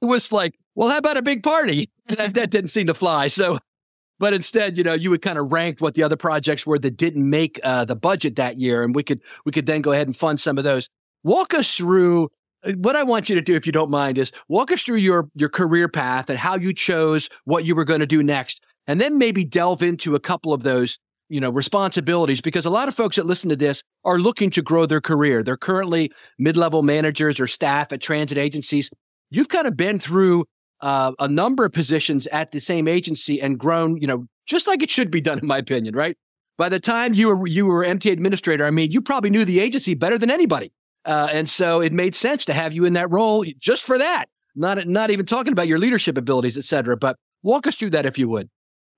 It 0.00 0.06
was 0.06 0.32
like, 0.32 0.54
well, 0.74 0.88
how 0.88 0.98
about 0.98 1.16
a 1.16 1.22
big 1.22 1.42
party? 1.42 1.90
that, 2.06 2.34
that 2.34 2.50
didn't 2.50 2.70
seem 2.70 2.86
to 2.86 2.94
fly. 2.94 3.28
So, 3.28 3.58
but 4.18 4.32
instead, 4.32 4.78
you 4.78 4.84
know, 4.84 4.94
you 4.94 5.10
would 5.10 5.22
kind 5.22 5.38
of 5.38 5.52
rank 5.52 5.80
what 5.80 5.94
the 5.94 6.02
other 6.02 6.16
projects 6.16 6.66
were 6.66 6.78
that 6.78 6.96
didn't 6.96 7.28
make 7.28 7.60
uh, 7.62 7.84
the 7.84 7.96
budget 7.96 8.36
that 8.36 8.58
year, 8.58 8.82
and 8.82 8.94
we 8.94 9.02
could 9.02 9.20
we 9.44 9.52
could 9.52 9.66
then 9.66 9.82
go 9.82 9.92
ahead 9.92 10.06
and 10.06 10.16
fund 10.16 10.40
some 10.40 10.58
of 10.58 10.64
those. 10.64 10.88
Walk 11.22 11.54
us 11.54 11.76
through 11.76 12.30
uh, 12.64 12.72
what 12.72 12.96
I 12.96 13.02
want 13.02 13.28
you 13.28 13.34
to 13.34 13.42
do, 13.42 13.54
if 13.54 13.66
you 13.66 13.72
don't 13.72 13.90
mind, 13.90 14.18
is 14.18 14.32
walk 14.48 14.72
us 14.72 14.82
through 14.82 14.96
your 14.96 15.28
your 15.34 15.50
career 15.50 15.88
path 15.88 16.30
and 16.30 16.38
how 16.38 16.56
you 16.56 16.72
chose 16.72 17.28
what 17.44 17.64
you 17.64 17.74
were 17.74 17.84
going 17.84 18.00
to 18.00 18.06
do 18.06 18.22
next 18.22 18.64
and 18.86 19.00
then 19.00 19.18
maybe 19.18 19.44
delve 19.44 19.82
into 19.82 20.14
a 20.14 20.20
couple 20.20 20.52
of 20.52 20.62
those 20.62 20.98
you 21.28 21.40
know 21.40 21.50
responsibilities 21.50 22.40
because 22.40 22.66
a 22.66 22.70
lot 22.70 22.88
of 22.88 22.94
folks 22.94 23.16
that 23.16 23.26
listen 23.26 23.48
to 23.50 23.56
this 23.56 23.82
are 24.04 24.18
looking 24.18 24.50
to 24.50 24.62
grow 24.62 24.86
their 24.86 25.00
career. 25.00 25.42
They're 25.42 25.56
currently 25.56 26.12
mid-level 26.38 26.82
managers 26.82 27.40
or 27.40 27.46
staff 27.46 27.92
at 27.92 28.02
transit 28.02 28.38
agencies. 28.38 28.90
You've 29.30 29.48
kind 29.48 29.66
of 29.66 29.76
been 29.76 29.98
through 29.98 30.44
uh, 30.80 31.12
a 31.18 31.28
number 31.28 31.64
of 31.64 31.72
positions 31.72 32.26
at 32.26 32.50
the 32.52 32.60
same 32.60 32.86
agency 32.86 33.40
and 33.40 33.58
grown 33.58 33.96
you 33.96 34.06
know 34.06 34.26
just 34.46 34.66
like 34.66 34.82
it 34.82 34.90
should 34.90 35.10
be 35.10 35.20
done 35.20 35.38
in 35.38 35.46
my 35.46 35.58
opinion 35.58 35.94
right? 35.96 36.16
By 36.58 36.68
the 36.68 36.80
time 36.80 37.14
you 37.14 37.34
were 37.34 37.46
you 37.46 37.66
were 37.66 37.84
MTA 37.84 38.12
administrator 38.12 38.66
i 38.66 38.70
mean 38.70 38.90
you 38.90 39.00
probably 39.00 39.30
knew 39.30 39.44
the 39.44 39.60
agency 39.60 39.94
better 39.94 40.18
than 40.18 40.30
anybody. 40.30 40.72
Uh, 41.04 41.28
and 41.32 41.50
so 41.50 41.80
it 41.80 41.92
made 41.92 42.14
sense 42.14 42.44
to 42.44 42.52
have 42.52 42.72
you 42.72 42.84
in 42.84 42.92
that 42.92 43.10
role 43.10 43.44
just 43.58 43.84
for 43.84 43.98
that. 43.98 44.26
Not 44.54 44.86
not 44.86 45.10
even 45.10 45.24
talking 45.24 45.52
about 45.52 45.66
your 45.66 45.78
leadership 45.78 46.18
abilities 46.18 46.58
et 46.58 46.64
cetera 46.64 46.96
but 46.96 47.16
walk 47.42 47.66
us 47.66 47.76
through 47.76 47.90
that 47.90 48.04
if 48.04 48.18
you 48.18 48.28
would 48.28 48.50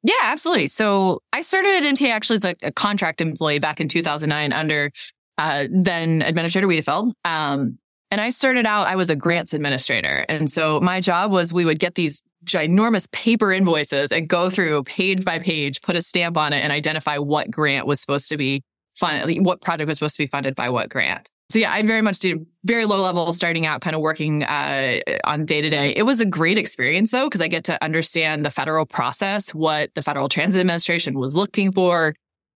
yeah, 0.04 0.14
absolutely. 0.23 0.66
So 0.66 1.20
I 1.32 1.40
started 1.40 1.82
at 1.82 1.94
MTA 1.94 2.11
actually 2.11 2.37
as 2.44 2.54
a 2.62 2.70
contract 2.70 3.23
employee 3.23 3.58
back 3.58 3.80
in 3.80 3.88
2009 3.88 4.52
under 4.52 4.90
uh, 5.38 5.66
then 5.70 6.20
Administrator 6.20 6.68
Wiedefeld. 6.68 7.12
Um, 7.25 7.78
and 8.11 8.20
I 8.20 8.30
started 8.30 8.66
out, 8.66 8.87
I 8.87 8.96
was 8.96 9.08
a 9.08 9.16
grants 9.16 9.54
administrator. 9.54 10.26
And 10.28 10.49
so 10.49 10.78
my 10.78 11.00
job 11.00 11.32
was 11.32 11.52
we 11.52 11.64
would 11.64 11.78
get 11.78 11.94
these 11.94 12.23
ginormous 12.44 13.11
paper 13.12 13.50
invoices 13.50 14.12
and 14.12 14.28
go 14.28 14.50
through 14.50 14.84
page 14.84 15.25
by 15.25 15.38
page, 15.38 15.80
put 15.80 15.96
a 15.96 16.02
stamp 16.02 16.37
on 16.37 16.52
it 16.52 16.62
and 16.62 16.70
identify 16.70 17.16
what 17.16 17.50
grant 17.50 17.87
was 17.87 18.00
supposed 18.00 18.28
to 18.28 18.37
be 18.37 18.62
funded, 18.94 19.44
what 19.44 19.62
project 19.62 19.88
was 19.88 19.99
supposed 19.99 20.16
to 20.16 20.23
be 20.23 20.26
funded 20.26 20.54
by 20.54 20.68
what 20.68 20.90
grant. 20.90 21.30
So 21.54 21.61
yeah, 21.61 21.73
I 21.73 21.82
very 21.82 22.02
much 22.02 22.18
did 22.18 22.44
very 22.64 22.84
low 22.84 23.00
level 23.00 23.32
starting 23.32 23.64
out, 23.64 23.80
kind 23.80 23.94
of 23.94 24.02
working 24.02 24.42
uh, 24.42 24.99
on 25.23 25.44
day 25.44 25.61
to 25.61 25.70
day. 25.70 25.90
It 25.94 26.02
was 26.02 26.20
a 26.20 26.26
great 26.26 26.58
experience 26.58 27.12
though, 27.12 27.26
because 27.26 27.40
I 27.40 27.46
get 27.46 27.62
to 27.66 27.80
understand 27.80 28.44
the 28.44 28.50
federal 28.50 28.87
process, 28.87 29.54
what 29.54 29.94
the 29.94 30.02
Federal 30.02 30.28
Transit 30.28 30.58
Administration 30.58 31.16
was 31.16 31.37
looking 31.37 31.70
for, 31.70 32.16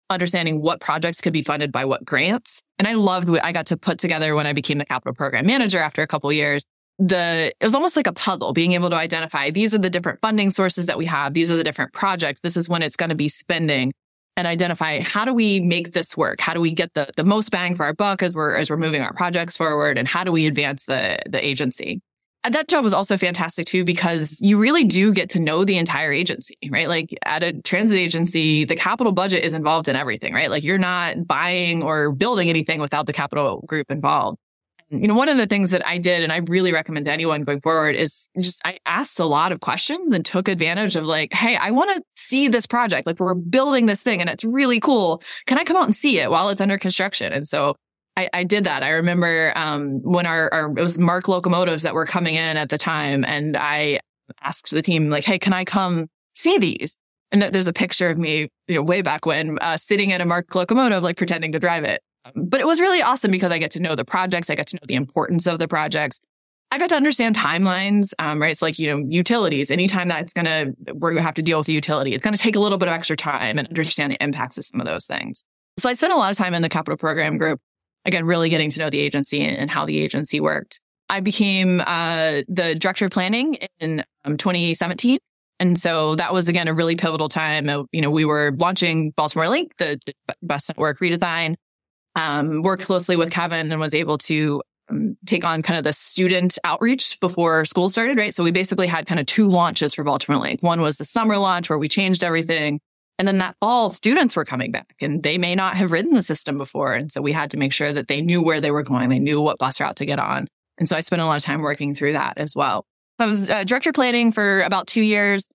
understanding 0.10 0.63
what 0.63 0.82
projects 0.82 1.22
could 1.22 1.32
be 1.32 1.44
funded 1.44 1.72
by 1.72 1.86
what 1.86 2.06
grants. 2.06 2.63
And 2.80 2.88
I 2.88 2.94
loved 2.94 3.30
what 3.30 3.46
I 3.46 3.51
got 3.51 3.68
to 3.68 3.77
put 3.77 4.00
together 4.00 4.34
when 4.34 4.48
I 4.48 4.54
became 4.54 4.80
the 4.80 4.86
capital 4.86 5.13
program 5.13 5.46
manager 5.46 5.77
after 5.77 6.01
a 6.01 6.08
couple 6.08 6.34
years. 6.34 6.63
The, 6.98 7.54
it 7.60 7.63
was 7.63 7.75
almost 7.75 7.98
like 7.98 8.08
a 8.08 8.13
puzzle, 8.13 8.51
being 8.51 8.72
able 8.72 8.89
to 8.89 8.96
identify 8.96 9.51
these 9.51 9.75
are 9.75 9.77
the 9.77 9.92
different 9.92 10.22
funding 10.22 10.50
sources 10.50 10.88
that 10.88 10.98
we 10.98 11.06
have. 11.06 11.36
These 11.36 11.51
are 11.51 11.56
the 11.56 11.63
different 11.63 11.94
projects. 11.94 12.42
This 12.42 12.58
is 12.58 12.68
when 12.68 12.82
it's 12.82 12.96
going 12.96 13.10
to 13.10 13.16
be 13.16 13.30
spending 13.30 13.94
and 14.38 14.48
identify 14.48 15.01
how 15.01 15.25
do 15.25 15.34
we 15.34 15.60
make 15.60 15.91
this 15.91 16.15
work? 16.15 16.39
How 16.39 16.53
do 16.53 16.62
we 16.62 16.72
get 16.72 16.94
the, 16.94 17.10
the 17.17 17.24
most 17.24 17.50
bang 17.51 17.75
for 17.75 17.84
our 17.84 17.94
buck 17.94 18.22
as 18.24 18.34
we're, 18.34 18.56
as 18.56 18.70
we're 18.70 18.77
moving 18.77 19.01
our 19.01 19.13
projects 19.13 19.58
forward? 19.58 19.98
And 19.98 20.08
how 20.08 20.24
do 20.24 20.32
we 20.32 20.46
advance 20.46 20.86
the, 20.86 21.17
the 21.27 21.44
agency? 21.44 22.01
And 22.44 22.53
that 22.53 22.70
job 22.70 22.84
was 22.84 22.94
also 22.94 23.17
fantastic 23.17 23.65
too, 23.65 23.84
because 23.84 24.39
you 24.39 24.58
really 24.58 24.86
do 24.86 25.12
get 25.12 25.32
to 25.32 25.39
know 25.39 25.65
the 25.65 25.77
entire 25.77 26.13
agency, 26.13 26.56
right? 26.70 26.88
Like 26.88 27.17
at 27.25 27.44
a 27.44 27.51
transit 27.63 27.98
agency, 27.98 28.63
the 28.63 28.75
capital 28.75 29.12
budget 29.12 29.44
is 29.44 29.53
involved 29.53 29.89
in 29.89 29.96
everything, 29.98 30.34
right? 30.34 30.50
Like 30.50 30.63
you're 30.63 30.77
not 30.77 31.27
buying 31.27 31.84
or 31.84 32.12
building 32.12 32.48
anything 32.48 32.79
without 32.79 33.08
the 33.08 33.13
capital 33.13 33.65
group 33.67 33.91
involved 33.91 34.38
you 34.89 35.08
know, 35.08 35.15
one 35.15 35.27
of 35.27 35.38
the 35.38 35.48
things 35.48 35.72
that 35.72 35.86
I 35.86 35.98
did 35.98 36.24
and 36.24 36.32
I 36.32 36.38
really 36.38 36.72
recommend 36.72 37.08
to 37.08 37.12
anyone 37.12 37.44
going 37.44 37.62
forward 37.62 37.96
is 37.96 38.29
just 38.39 38.62
I 38.65 38.77
asked 38.86 39.20
a 39.20 39.25
lot 39.25 39.51
of 39.51 39.60
questions 39.60 40.13
and 40.13 40.25
took 40.25 40.48
advantage 40.48 40.96
of 40.96 41.06
like, 41.06 41.34
hey, 41.34 41.58
I 41.58 41.72
want 41.72 41.96
to 41.98 42.03
see 42.15 42.48
this 42.48 42.65
project. 42.65 43.06
Like 43.06 43.20
we're 43.20 43.34
building 43.34 43.86
this 43.86 44.01
thing 44.01 44.22
and 44.22 44.29
it's 44.29 44.46
really 44.46 44.79
cool. 44.79 45.22
Can 45.46 45.58
I 45.58 45.65
come 45.65 45.75
out 45.75 45.86
and 45.86 45.96
see 45.96 46.20
it 46.20 46.32
while 46.32 46.50
it's 46.50 46.62
under 46.62 46.77
construction? 46.77 47.34
And 47.34 47.46
so 47.46 47.75
I, 48.17 48.29
I 48.34 48.44
did 48.44 48.63
that. 48.63 48.82
I 48.82 48.89
remember 48.89 49.53
um, 49.56 50.01
when 50.01 50.25
our, 50.25 50.51
our 50.53 50.70
it 50.70 50.82
was 50.82 50.98
MARC 50.98 51.27
locomotives 51.27 51.84
that 51.84 51.94
were 51.94 52.06
coming 52.06 52.36
in 52.36 52.58
at 52.58 52.70
the 52.70 52.77
time, 52.77 53.24
and 53.24 53.56
I 53.56 54.00
asked 54.41 54.72
the 54.72 54.82
team 54.82 55.12
like, 55.12 55.24
"Hey, 55.24 55.38
can 55.38 55.53
I 55.53 55.63
come 55.63 56.08
see 56.34 56.58
these?" 56.58 56.98
And 57.32 57.44
there's 57.44 57.67
a 57.67 57.74
picture 57.74 58.10
of 58.10 58.17
me, 58.17 58.50
you 58.67 58.75
know, 58.75 58.82
way 58.82 59.03
back 59.03 59.27
when, 59.27 59.60
uh, 59.60 59.77
sitting 59.77 60.10
in 60.10 60.22
a 60.22 60.25
MARC 60.25 60.56
locomotive, 60.56 61.03
like 61.03 61.17
pretending 61.17 61.51
to 61.51 61.60
drive 61.60 61.84
it. 61.84 62.01
But 62.36 62.60
it 62.60 62.68
was 62.68 62.80
really 62.80 63.02
awesome 63.02 63.32
because 63.32 63.52
I 63.52 63.58
get 63.58 63.72
to 63.72 63.82
know 63.82 63.96
the 63.96 64.06
projects. 64.06 64.50
I 64.50 64.56
got 64.56 64.68
to 64.68 64.76
know 64.76 64.86
the 64.86 64.96
importance 64.96 65.48
of 65.48 65.60
the 65.60 65.68
projects. 65.68 66.20
I 66.72 66.78
got 66.78 66.90
to 66.90 66.96
understand 66.96 67.38
timelines, 67.38 68.14
um, 68.20 68.42
right? 68.42 68.52
It's 68.52 68.62
like, 68.62 68.78
you 68.78 68.88
know, 68.88 69.06
utilities. 69.08 69.72
Anytime 69.72 70.10
that's 70.10 70.34
going 70.34 70.46
to, 70.46 70.94
where 70.94 71.14
you 71.14 71.20
have 71.20 71.36
to 71.36 71.42
deal 71.42 71.58
with 71.58 71.68
the 71.68 71.74
utility, 71.74 72.14
it's 72.14 72.24
going 72.24 72.36
to 72.36 72.42
take 72.42 72.58
a 72.58 72.60
little 72.60 72.78
bit 72.78 72.90
of 72.90 72.94
extra 72.94 73.16
time 73.16 73.58
and 73.58 73.68
understand 73.70 74.12
the 74.12 74.22
impacts 74.22 74.58
of 74.58 74.66
some 74.66 74.82
of 74.82 74.86
those 74.86 75.06
things. 75.06 75.44
So 75.78 75.88
I 75.88 75.94
spent 75.94 76.12
a 76.12 76.18
lot 76.18 76.32
of 76.32 76.38
time 76.38 76.54
in 76.54 76.62
the 76.62 76.70
capital 76.70 76.98
program 76.98 77.38
group, 77.38 77.62
again, 78.04 78.26
really 78.26 78.50
getting 78.50 78.70
to 78.72 78.80
know 78.80 78.90
the 78.90 79.00
agency 79.00 79.42
and 79.44 79.72
how 79.72 79.86
the 79.86 79.98
agency 80.00 80.42
worked. 80.42 80.82
I 81.10 81.22
became 81.22 81.82
uh, 81.82 82.42
the 82.50 82.76
director 82.78 83.06
of 83.06 83.12
planning 83.12 83.58
in 83.80 84.04
um, 84.26 84.36
2017. 84.36 85.20
And 85.60 85.80
so 85.80 86.16
that 86.16 86.34
was 86.34 86.50
again 86.50 86.68
a 86.68 86.74
really 86.74 86.96
pivotal 86.96 87.30
time. 87.30 87.70
You 87.92 88.02
know, 88.02 88.12
we 88.12 88.26
were 88.26 88.54
launching 88.58 89.12
Baltimore 89.12 89.48
Link, 89.48 89.72
the 89.78 90.00
bus 90.42 90.70
network 90.70 91.00
redesign 91.00 91.56
um, 92.18 92.64
worked 92.64 92.84
closely 92.84 93.16
with 93.16 93.32
Kevin 93.32 93.72
and 93.72 93.80
was 93.80 93.94
able 93.94 94.18
to 94.18 94.62
um, 94.90 95.16
take 95.26 95.46
on 95.46 95.62
kind 95.62 95.78
of 95.78 95.84
the 95.84 95.94
student 95.94 96.58
outreach 96.64 97.20
before 97.20 97.64
school 97.64 97.90
started, 97.90 98.18
right? 98.18 98.34
So 98.34 98.44
we 98.44 98.52
basically 98.52 98.88
had 98.88 99.06
kind 99.06 99.20
of 99.20 99.28
two 99.28 99.48
launches 99.48 99.94
for 99.94 100.04
Baltimore 100.04 100.42
Link. 100.42 100.64
One 100.64 100.82
was 100.82 100.98
the 100.98 101.06
summer 101.06 101.38
launch 101.38 101.70
where 101.70 101.78
we 101.78 101.88
changed 101.88 102.24
everything. 102.24 102.82
And 103.20 103.28
then 103.28 103.38
that 103.38 103.56
fall, 103.60 103.90
students 103.90 104.36
were 104.36 104.46
coming 104.46 104.72
back 104.72 104.94
and 105.00 105.24
they 105.24 105.38
may 105.38 105.56
not 105.56 105.78
have 105.78 105.92
ridden 105.92 106.14
the 106.14 106.22
system 106.22 106.58
before. 106.58 106.94
And 106.94 107.12
so 107.12 107.22
we 107.22 107.32
had 107.32 107.52
to 107.52 107.58
make 107.58 107.74
sure 107.74 107.94
that 107.94 108.08
they 108.08 108.22
knew 108.22 108.44
where 108.44 108.62
they 108.62 108.72
were 108.72 108.84
going. 108.84 109.10
They 109.10 109.20
knew 109.20 109.42
what 109.42 109.58
bus 109.58 109.80
route 109.80 109.96
to 109.98 110.06
get 110.06 110.20
on. 110.20 110.48
And 110.78 110.90
so 110.90 110.96
I 110.96 111.02
spent 111.02 111.22
a 111.22 111.26
lot 111.26 111.38
of 111.38 111.44
time 111.44 111.62
working 111.62 111.94
through 111.94 112.14
that 112.14 112.38
as 112.38 112.56
well. 112.56 112.86
I 113.20 113.26
was 113.26 113.50
uh, 113.50 113.64
director 113.64 113.92
planning 113.92 114.32
for 114.32 114.62
about 114.62 114.86
two 114.86 115.02
years. 115.02 115.48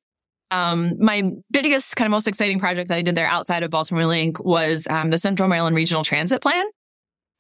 Um, 0.53 0.99
my 0.99 1.33
biggest, 1.51 1.97
kind 1.97 2.07
of 2.07 2.11
most 2.11 2.29
exciting 2.29 2.59
project 2.59 2.89
that 2.89 2.99
I 2.99 3.03
did 3.03 3.15
there 3.15 3.27
outside 3.27 3.63
of 3.63 3.71
Baltimore 3.71 4.05
Link 4.05 4.45
was 4.45 4.87
um, 4.91 5.09
the 5.09 5.17
Central 5.17 5.49
Maryland 5.49 5.75
Regional 5.75 6.05
Transit 6.05 6.43
Plan. 6.43 6.67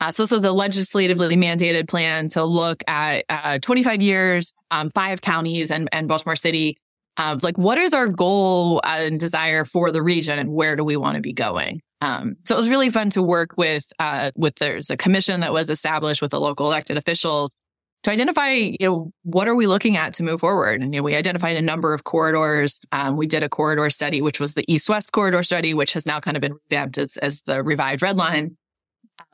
Uh, 0.01 0.11
so 0.11 0.23
this 0.23 0.33
was 0.33 0.45
a 0.45 0.51
legislatively 0.51 1.37
mandated 1.37 1.89
plan 1.89 2.29
to 2.31 2.43
look 2.43 2.83
at 2.89 3.25
uh, 3.29 3.59
25 3.59 4.01
years, 4.01 4.53
um, 4.71 4.91
five 4.91 5.21
counties, 5.21 5.71
and, 5.71 5.89
and 5.93 6.09
Baltimore 6.09 6.37
City. 6.37 6.79
Uh, 7.19 7.39
like, 7.43 7.59
what 7.59 7.77
is 7.77 7.93
our 7.93 8.09
goal 8.09 8.81
and 8.83 9.21
desire 9.21 9.67
for 9.67 9.93
the 9.93 10.03
region, 10.03 10.39
and 10.39 10.51
where 10.51 10.75
do 10.75 10.83
we 10.83 10.97
want 10.97 11.17
to 11.17 11.21
be 11.21 11.35
going? 11.35 11.83
Um, 12.01 12.37
so 12.47 12.55
it 12.55 12.59
was 12.59 12.71
really 12.71 12.91
fun 12.91 13.11
to 13.11 13.23
work 13.23 13.59
with. 13.59 13.93
Uh, 13.99 14.33
with 14.35 14.57
there's 14.57 14.89
a 14.89 14.97
commission 14.97 15.41
that 15.41 15.53
was 15.53 15.69
established 15.69 16.23
with 16.23 16.31
the 16.31 16.41
local 16.41 16.67
elected 16.67 16.97
officials 16.97 17.55
to 18.03 18.11
identify, 18.11 18.51
you 18.51 18.77
know, 18.81 19.13
what 19.23 19.47
are 19.47 19.55
we 19.55 19.67
looking 19.67 19.97
at 19.97 20.15
to 20.15 20.23
move 20.23 20.41
forward? 20.41 20.83
And 20.83 20.93
you 20.93 21.01
know, 21.01 21.05
we 21.05 21.15
identified 21.15 21.57
a 21.57 21.63
number 21.63 21.95
of 21.95 22.05
corridors. 22.05 22.81
Um, 22.91 23.17
we 23.17 23.27
did 23.27 23.43
a 23.43 23.49
corridor 23.49 23.89
study, 23.91 24.21
which 24.21 24.41
was 24.41 24.55
the 24.55 24.65
east-west 24.73 25.13
corridor 25.13 25.43
study, 25.43 25.73
which 25.73 25.93
has 25.93 26.05
now 26.05 26.19
kind 26.19 26.37
of 26.37 26.41
been 26.41 26.55
revamped 26.71 26.99
as, 26.99 27.17
as 27.19 27.43
the 27.43 27.63
revived 27.63 28.03
red 28.03 28.17
line. 28.17 28.57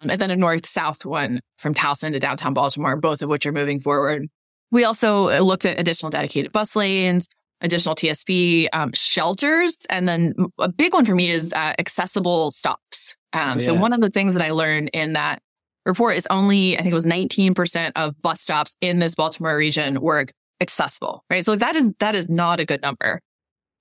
Um, 0.03 0.11
and 0.11 0.21
then 0.21 0.31
a 0.31 0.37
north-south 0.37 1.07
one 1.07 1.41
from 1.57 1.73
Towson 1.73 2.13
to 2.13 2.19
downtown 2.19 2.53
Baltimore, 2.53 2.97
both 2.97 3.23
of 3.23 3.31
which 3.31 3.47
are 3.47 3.53
moving 3.53 3.81
forward. 3.81 4.29
We 4.71 4.85
also 4.85 5.43
looked 5.43 5.65
at 5.65 5.81
additional 5.81 6.11
dedicated 6.11 6.53
bus 6.53 6.77
lanes, 6.77 7.27
additional 7.63 7.95
TSB 7.95 8.69
um, 8.73 8.93
shelters, 8.95 9.79
and 9.89 10.07
then 10.07 10.35
a 10.59 10.69
big 10.69 10.93
one 10.93 11.07
for 11.07 11.15
me 11.15 11.31
is 11.31 11.53
uh, 11.55 11.73
accessible 11.79 12.51
stops. 12.51 13.17
Um, 13.33 13.59
yeah. 13.59 13.65
So 13.65 13.75
one 13.75 13.95
of 13.95 14.01
the 14.01 14.11
things 14.11 14.35
that 14.35 14.43
I 14.43 14.51
learned 14.51 14.91
in 14.93 15.15
that 15.15 15.43
report 15.89 16.17
is 16.17 16.27
only, 16.31 16.77
I 16.77 16.83
think 16.83 16.93
it 16.93 16.95
was 16.95 17.07
19% 17.07 17.93
of 17.97 18.21
bus 18.23 18.41
stops 18.41 18.77
in 18.81 18.99
this 18.99 19.15
Baltimore 19.15 19.57
region 19.57 20.01
were 20.01 20.27
accessible, 20.61 21.25
right? 21.31 21.45
So 21.45 21.57
that 21.57 21.75
is, 21.75 21.91
that 21.99 22.15
is 22.15 22.29
not 22.29 22.61
a 22.61 22.65
good 22.65 22.83
number. 22.83 23.21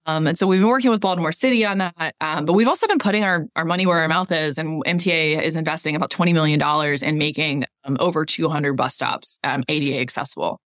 Um, 0.06 0.26
and 0.26 0.38
so 0.38 0.48
we've 0.48 0.62
been 0.62 0.70
working 0.70 0.90
with 0.90 1.02
Baltimore 1.02 1.34
City 1.34 1.66
on 1.66 1.80
that. 1.80 2.16
Um, 2.22 2.46
but 2.46 2.54
we've 2.54 2.68
also 2.68 2.88
been 2.88 2.98
putting 2.98 3.26
our, 3.26 3.46
our 3.58 3.66
money 3.66 3.86
where 3.86 4.00
our 4.00 4.08
mouth 4.08 4.32
is. 4.32 4.58
And 4.58 4.84
MTA 4.86 5.42
is 5.42 5.58
investing 5.58 5.98
about 5.98 6.10
$20 6.10 6.34
million 6.34 6.62
in 7.04 7.18
making 7.18 7.66
um, 7.84 7.98
over 8.00 8.26
200 8.26 8.74
bus 8.74 8.96
stops 8.96 9.38
um, 9.44 9.64
ADA 9.68 10.00
accessible 10.00 10.62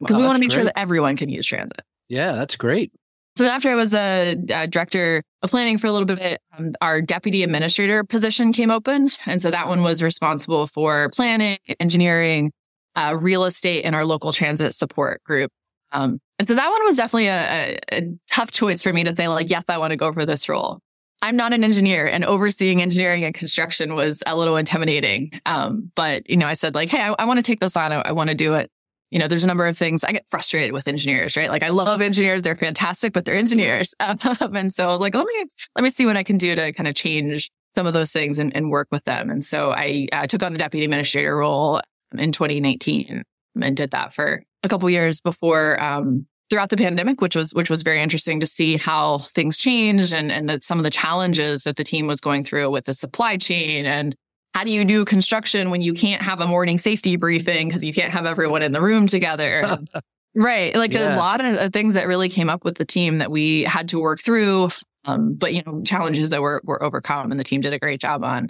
because 0.00 0.14
wow, 0.14 0.20
we 0.20 0.26
want 0.26 0.36
to 0.36 0.40
make 0.40 0.48
great. 0.48 0.56
sure 0.56 0.64
that 0.64 0.78
everyone 0.78 1.16
can 1.16 1.28
use 1.28 1.46
transit. 1.46 1.82
Yeah, 2.08 2.32
that's 2.32 2.56
great. 2.56 2.90
So 3.36 3.44
after 3.44 3.68
I 3.68 3.74
was 3.74 3.94
a, 3.94 4.36
a 4.54 4.66
director 4.66 5.22
planning 5.42 5.78
for 5.78 5.86
a 5.86 5.92
little 5.92 6.06
bit, 6.06 6.40
um, 6.56 6.72
our 6.80 7.00
deputy 7.00 7.42
administrator 7.42 8.02
position 8.04 8.52
came 8.52 8.70
open. 8.70 9.08
And 9.26 9.40
so 9.40 9.50
that 9.50 9.68
one 9.68 9.82
was 9.82 10.02
responsible 10.02 10.66
for 10.66 11.10
planning, 11.10 11.58
engineering, 11.78 12.52
uh, 12.96 13.16
real 13.20 13.44
estate, 13.44 13.84
and 13.84 13.94
our 13.94 14.04
local 14.04 14.32
transit 14.32 14.74
support 14.74 15.22
group. 15.22 15.52
Um, 15.92 16.20
and 16.38 16.48
so 16.48 16.54
that 16.54 16.68
one 16.68 16.84
was 16.84 16.96
definitely 16.96 17.28
a, 17.28 17.78
a, 17.92 17.98
a 17.98 18.02
tough 18.30 18.50
choice 18.50 18.82
for 18.82 18.92
me 18.92 19.04
to 19.04 19.14
say, 19.14 19.28
like, 19.28 19.50
yes, 19.50 19.64
I 19.68 19.78
want 19.78 19.92
to 19.92 19.96
go 19.96 20.12
for 20.12 20.26
this 20.26 20.48
role. 20.48 20.80
I'm 21.20 21.36
not 21.36 21.52
an 21.52 21.64
engineer 21.64 22.06
and 22.06 22.24
overseeing 22.24 22.80
engineering 22.80 23.24
and 23.24 23.34
construction 23.34 23.94
was 23.94 24.22
a 24.26 24.36
little 24.36 24.56
intimidating. 24.56 25.32
Um, 25.46 25.90
but, 25.96 26.28
you 26.30 26.36
know, 26.36 26.46
I 26.46 26.54
said 26.54 26.74
like, 26.76 26.90
Hey, 26.90 27.00
I, 27.00 27.14
I 27.18 27.24
want 27.24 27.38
to 27.38 27.42
take 27.42 27.58
this 27.58 27.76
on. 27.76 27.92
I, 27.92 28.02
I 28.06 28.12
want 28.12 28.30
to 28.30 28.36
do 28.36 28.54
it 28.54 28.70
you 29.10 29.18
know, 29.18 29.28
there's 29.28 29.44
a 29.44 29.46
number 29.46 29.66
of 29.66 29.76
things 29.76 30.04
I 30.04 30.12
get 30.12 30.28
frustrated 30.28 30.72
with 30.72 30.86
engineers, 30.86 31.36
right? 31.36 31.50
Like 31.50 31.62
I 31.62 31.68
love 31.68 32.00
engineers. 32.00 32.42
They're 32.42 32.56
fantastic, 32.56 33.12
but 33.12 33.24
they're 33.24 33.36
engineers. 33.36 33.94
Um, 34.40 34.56
and 34.56 34.72
so 34.72 34.96
like, 34.96 35.14
let 35.14 35.26
me, 35.26 35.44
let 35.76 35.82
me 35.82 35.90
see 35.90 36.06
what 36.06 36.16
I 36.16 36.22
can 36.22 36.38
do 36.38 36.54
to 36.54 36.72
kind 36.72 36.88
of 36.88 36.94
change 36.94 37.50
some 37.74 37.86
of 37.86 37.92
those 37.92 38.10
things 38.10 38.38
and, 38.38 38.54
and 38.56 38.70
work 38.70 38.88
with 38.90 39.04
them. 39.04 39.30
And 39.30 39.44
so 39.44 39.70
I 39.70 40.08
uh, 40.12 40.26
took 40.26 40.42
on 40.42 40.52
the 40.52 40.58
deputy 40.58 40.84
administrator 40.84 41.36
role 41.36 41.80
in 42.16 42.32
2019 42.32 43.22
and 43.60 43.76
did 43.76 43.90
that 43.90 44.12
for 44.14 44.42
a 44.62 44.68
couple 44.68 44.88
years 44.88 45.20
before, 45.20 45.82
um, 45.82 46.26
throughout 46.48 46.70
the 46.70 46.76
pandemic, 46.76 47.20
which 47.20 47.36
was, 47.36 47.52
which 47.52 47.70
was 47.70 47.82
very 47.82 48.00
interesting 48.00 48.40
to 48.40 48.46
see 48.46 48.76
how 48.76 49.18
things 49.18 49.58
changed 49.58 50.14
and, 50.14 50.32
and 50.32 50.48
that 50.48 50.64
some 50.64 50.78
of 50.78 50.84
the 50.84 50.90
challenges 50.90 51.64
that 51.64 51.76
the 51.76 51.84
team 51.84 52.06
was 52.06 52.20
going 52.20 52.42
through 52.42 52.70
with 52.70 52.84
the 52.84 52.94
supply 52.94 53.36
chain 53.36 53.84
and 53.84 54.14
how 54.58 54.64
do 54.64 54.72
you 54.72 54.84
do 54.84 55.04
construction 55.04 55.70
when 55.70 55.82
you 55.82 55.94
can't 55.94 56.20
have 56.20 56.40
a 56.40 56.46
morning 56.48 56.78
safety 56.78 57.14
briefing 57.14 57.68
because 57.68 57.84
you 57.84 57.92
can't 57.92 58.12
have 58.12 58.26
everyone 58.26 58.60
in 58.60 58.72
the 58.72 58.80
room 58.80 59.06
together? 59.06 59.78
right. 60.34 60.74
Like 60.74 60.94
yeah. 60.94 61.14
a 61.14 61.16
lot 61.16 61.40
of 61.40 61.72
things 61.72 61.94
that 61.94 62.08
really 62.08 62.28
came 62.28 62.50
up 62.50 62.64
with 62.64 62.76
the 62.76 62.84
team 62.84 63.18
that 63.18 63.30
we 63.30 63.62
had 63.62 63.90
to 63.90 64.00
work 64.00 64.18
through. 64.18 64.70
Um, 65.04 65.34
but 65.34 65.54
you 65.54 65.62
know, 65.64 65.82
challenges 65.82 66.30
that 66.30 66.42
were, 66.42 66.60
were 66.64 66.82
overcome 66.82 67.30
and 67.30 67.38
the 67.38 67.44
team 67.44 67.60
did 67.60 67.72
a 67.72 67.78
great 67.78 68.00
job 68.00 68.24
on. 68.24 68.48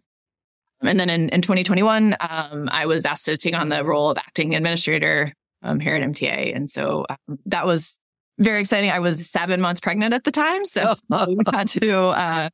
And 0.80 0.98
then 0.98 1.10
in, 1.10 1.28
in 1.28 1.42
2021, 1.42 2.16
um, 2.20 2.70
I 2.72 2.86
was 2.86 3.04
asked 3.04 3.26
to 3.26 3.36
take 3.36 3.54
on 3.54 3.68
the 3.68 3.84
role 3.84 4.08
of 4.08 4.16
acting 4.16 4.54
administrator 4.54 5.34
um, 5.62 5.78
here 5.78 5.94
at 5.94 6.02
MTA. 6.02 6.56
And 6.56 6.70
so 6.70 7.04
um, 7.10 7.38
that 7.44 7.66
was 7.66 8.00
very 8.38 8.60
exciting. 8.60 8.90
I 8.90 9.00
was 9.00 9.28
seven 9.28 9.60
months 9.60 9.80
pregnant 9.80 10.14
at 10.14 10.24
the 10.24 10.30
time. 10.30 10.64
So 10.64 10.94
we 11.28 11.36
had 11.52 11.68
to 11.68 11.98
uh, 11.98 12.48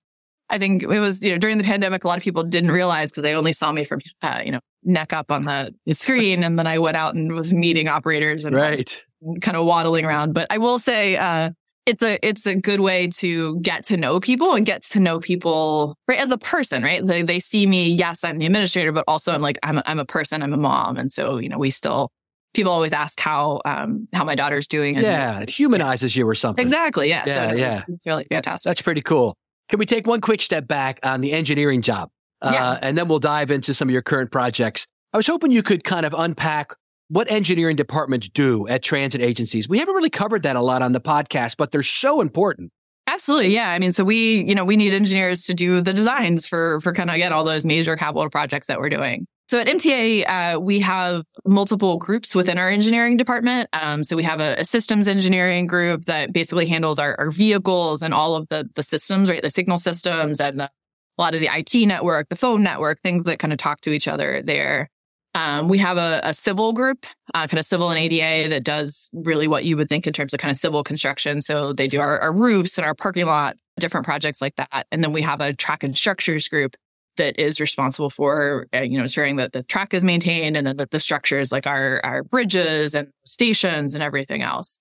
I 0.50 0.58
think 0.58 0.82
it 0.82 1.00
was, 1.00 1.22
you 1.22 1.32
know, 1.32 1.38
during 1.38 1.58
the 1.58 1.64
pandemic, 1.64 2.04
a 2.04 2.08
lot 2.08 2.18
of 2.18 2.22
people 2.22 2.42
didn't 2.42 2.70
realize 2.70 3.10
because 3.10 3.22
they 3.22 3.34
only 3.34 3.52
saw 3.52 3.72
me 3.72 3.84
from, 3.84 4.00
uh, 4.22 4.42
you 4.44 4.52
know, 4.52 4.60
neck 4.82 5.12
up 5.12 5.30
on 5.30 5.44
the 5.44 5.72
screen. 5.92 6.44
And 6.44 6.58
then 6.58 6.66
I 6.66 6.78
went 6.78 6.96
out 6.96 7.14
and 7.14 7.32
was 7.32 7.52
meeting 7.52 7.88
operators 7.88 8.44
and 8.44 8.54
right. 8.54 9.04
kind 9.40 9.56
of 9.56 9.64
waddling 9.64 10.04
around. 10.04 10.34
But 10.34 10.46
I 10.50 10.58
will 10.58 10.78
say, 10.78 11.16
uh, 11.16 11.50
it's 11.86 12.02
a 12.02 12.26
it's 12.26 12.46
a 12.46 12.54
good 12.54 12.80
way 12.80 13.08
to 13.08 13.60
get 13.60 13.84
to 13.84 13.96
know 13.96 14.20
people 14.20 14.54
and 14.54 14.64
get 14.64 14.82
to 14.82 15.00
know 15.00 15.20
people 15.20 15.96
right 16.08 16.18
as 16.18 16.30
a 16.30 16.38
person 16.38 16.82
right 16.82 17.06
they, 17.06 17.22
they 17.22 17.38
see 17.38 17.66
me 17.66 17.94
yes 17.94 18.24
i'm 18.24 18.38
the 18.38 18.46
administrator 18.46 18.90
but 18.90 19.04
also 19.06 19.32
i'm 19.32 19.42
like 19.42 19.58
i'm 19.62 19.78
a, 19.78 19.82
I'm 19.84 19.98
a 19.98 20.04
person 20.04 20.42
i'm 20.42 20.52
a 20.52 20.56
mom 20.56 20.96
and 20.96 21.12
so 21.12 21.36
you 21.36 21.48
know 21.48 21.58
we 21.58 21.70
still 21.70 22.10
people 22.54 22.72
always 22.72 22.92
ask 22.92 23.20
how 23.20 23.60
um 23.64 24.08
how 24.14 24.24
my 24.24 24.34
daughter's 24.34 24.66
doing 24.66 24.96
and, 24.96 25.04
yeah 25.04 25.40
it 25.40 25.50
humanizes 25.50 26.16
you 26.16 26.26
or 26.26 26.34
something 26.34 26.64
exactly 26.64 27.08
yeah 27.08 27.24
yeah 27.26 27.50
so 27.50 27.56
yeah 27.56 27.82
it's 27.88 28.06
really 28.06 28.24
fantastic 28.30 28.70
that's 28.70 28.82
pretty 28.82 29.02
cool 29.02 29.36
can 29.74 29.78
we 29.80 29.86
take 29.86 30.06
one 30.06 30.20
quick 30.20 30.40
step 30.40 30.68
back 30.68 31.00
on 31.02 31.20
the 31.20 31.32
engineering 31.32 31.82
job 31.82 32.10
uh, 32.42 32.50
yeah. 32.52 32.78
and 32.80 32.96
then 32.96 33.08
we'll 33.08 33.18
dive 33.18 33.50
into 33.50 33.74
some 33.74 33.88
of 33.88 33.92
your 33.92 34.02
current 34.02 34.30
projects 34.30 34.86
i 35.12 35.16
was 35.16 35.26
hoping 35.26 35.50
you 35.50 35.62
could 35.62 35.82
kind 35.82 36.06
of 36.06 36.14
unpack 36.16 36.74
what 37.08 37.30
engineering 37.30 37.76
departments 37.76 38.28
do 38.28 38.66
at 38.68 38.82
transit 38.82 39.20
agencies. 39.20 39.68
We 39.68 39.78
haven't 39.78 39.94
really 39.94 40.10
covered 40.10 40.42
that 40.44 40.56
a 40.56 40.60
lot 40.60 40.82
on 40.82 40.92
the 40.92 41.00
podcast, 41.00 41.56
but 41.56 41.70
they're 41.70 41.82
so 41.82 42.20
important. 42.20 42.72
Absolutely. 43.06 43.54
Yeah. 43.54 43.70
I 43.70 43.78
mean, 43.78 43.92
so 43.92 44.02
we, 44.02 44.44
you 44.44 44.54
know, 44.54 44.64
we 44.64 44.76
need 44.76 44.94
engineers 44.94 45.44
to 45.46 45.54
do 45.54 45.82
the 45.82 45.92
designs 45.92 46.48
for, 46.48 46.80
for 46.80 46.92
kind 46.92 47.10
of, 47.10 47.16
again, 47.16 47.32
all 47.32 47.44
those 47.44 47.64
major 47.64 47.96
capital 47.96 48.30
projects 48.30 48.66
that 48.68 48.80
we're 48.80 48.88
doing. 48.88 49.26
So 49.46 49.60
at 49.60 49.66
MTA, 49.66 50.26
uh, 50.26 50.60
we 50.60 50.80
have 50.80 51.22
multiple 51.44 51.98
groups 51.98 52.34
within 52.34 52.56
our 52.56 52.70
engineering 52.70 53.18
department. 53.18 53.68
Um, 53.74 54.02
so 54.02 54.16
we 54.16 54.22
have 54.22 54.40
a, 54.40 54.54
a, 54.60 54.64
systems 54.64 55.06
engineering 55.06 55.66
group 55.66 56.06
that 56.06 56.32
basically 56.32 56.66
handles 56.66 56.98
our, 56.98 57.14
our, 57.18 57.30
vehicles 57.30 58.00
and 58.00 58.14
all 58.14 58.36
of 58.36 58.48
the, 58.48 58.68
the 58.74 58.82
systems, 58.82 59.28
right? 59.28 59.42
The 59.42 59.50
signal 59.50 59.76
systems 59.76 60.40
and 60.40 60.60
the, 60.60 60.64
a 60.64 61.22
lot 61.22 61.34
of 61.34 61.40
the 61.40 61.50
IT 61.52 61.86
network, 61.86 62.30
the 62.30 62.36
phone 62.36 62.62
network, 62.62 63.00
things 63.00 63.24
that 63.24 63.38
kind 63.38 63.52
of 63.52 63.58
talk 63.58 63.82
to 63.82 63.90
each 63.90 64.08
other 64.08 64.42
there. 64.42 64.88
Um, 65.34 65.68
we 65.68 65.78
have 65.78 65.98
a, 65.98 66.20
a 66.22 66.32
civil 66.32 66.72
group, 66.72 67.06
uh, 67.34 67.46
kind 67.46 67.58
of 67.58 67.66
civil 67.66 67.90
and 67.90 67.98
ADA 67.98 68.48
that 68.50 68.64
does 68.64 69.10
really 69.12 69.48
what 69.48 69.64
you 69.64 69.76
would 69.76 69.88
think 69.88 70.06
in 70.06 70.12
terms 70.12 70.32
of 70.32 70.38
kind 70.38 70.50
of 70.50 70.56
civil 70.56 70.82
construction. 70.82 71.42
So 71.42 71.72
they 71.72 71.88
do 71.88 72.00
our, 72.00 72.18
our 72.20 72.32
roofs 72.32 72.78
and 72.78 72.86
our 72.86 72.94
parking 72.94 73.26
lot, 73.26 73.56
different 73.78 74.06
projects 74.06 74.40
like 74.40 74.56
that. 74.56 74.86
And 74.90 75.02
then 75.02 75.12
we 75.12 75.22
have 75.22 75.40
a 75.40 75.52
track 75.52 75.82
and 75.82 75.96
structures 75.98 76.48
group 76.48 76.76
that 77.16 77.38
is 77.38 77.60
responsible 77.60 78.10
for, 78.10 78.66
uh, 78.74 78.82
you 78.82 78.96
know, 78.96 79.02
ensuring 79.02 79.36
that 79.36 79.52
the 79.52 79.62
track 79.62 79.94
is 79.94 80.04
maintained 80.04 80.56
and 80.56 80.66
then 80.66 80.76
that 80.78 80.90
the 80.90 81.00
structures 81.00 81.52
like 81.52 81.66
our, 81.66 82.00
our 82.04 82.22
bridges 82.22 82.94
and 82.94 83.08
stations 83.24 83.94
and 83.94 84.02
everything 84.02 84.42
else. 84.42 84.78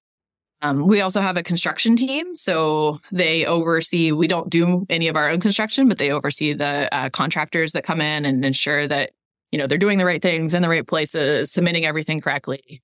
Um, 0.61 0.87
we 0.87 1.01
also 1.01 1.19
have 1.19 1.37
a 1.37 1.43
construction 1.43 1.95
team. 1.95 2.35
So 2.35 3.01
they 3.11 3.45
oversee, 3.45 4.13
we 4.13 4.27
don't 4.27 4.49
do 4.49 4.85
any 4.89 5.09
of 5.09 5.17
our 5.17 5.29
own 5.29 5.41
construction, 5.41 5.89
but 5.89 5.97
they 5.97 6.11
oversee 6.11 6.53
the 6.53 6.87
uh, 6.91 7.09
contractors 7.09 7.73
that 7.73 7.83
come 7.83 7.99
in 7.99 8.25
and 8.25 8.45
ensure 8.45 8.87
that 8.87 9.11
you 9.53 9.59
know, 9.59 9.67
they're 9.67 9.77
doing 9.77 9.99
the 9.99 10.05
right 10.05 10.21
things 10.21 10.55
in 10.55 10.63
the 10.63 10.67
right 10.67 10.85
places, 10.85 11.51
submitting 11.51 11.85
everything 11.85 12.19
correctly. 12.19 12.81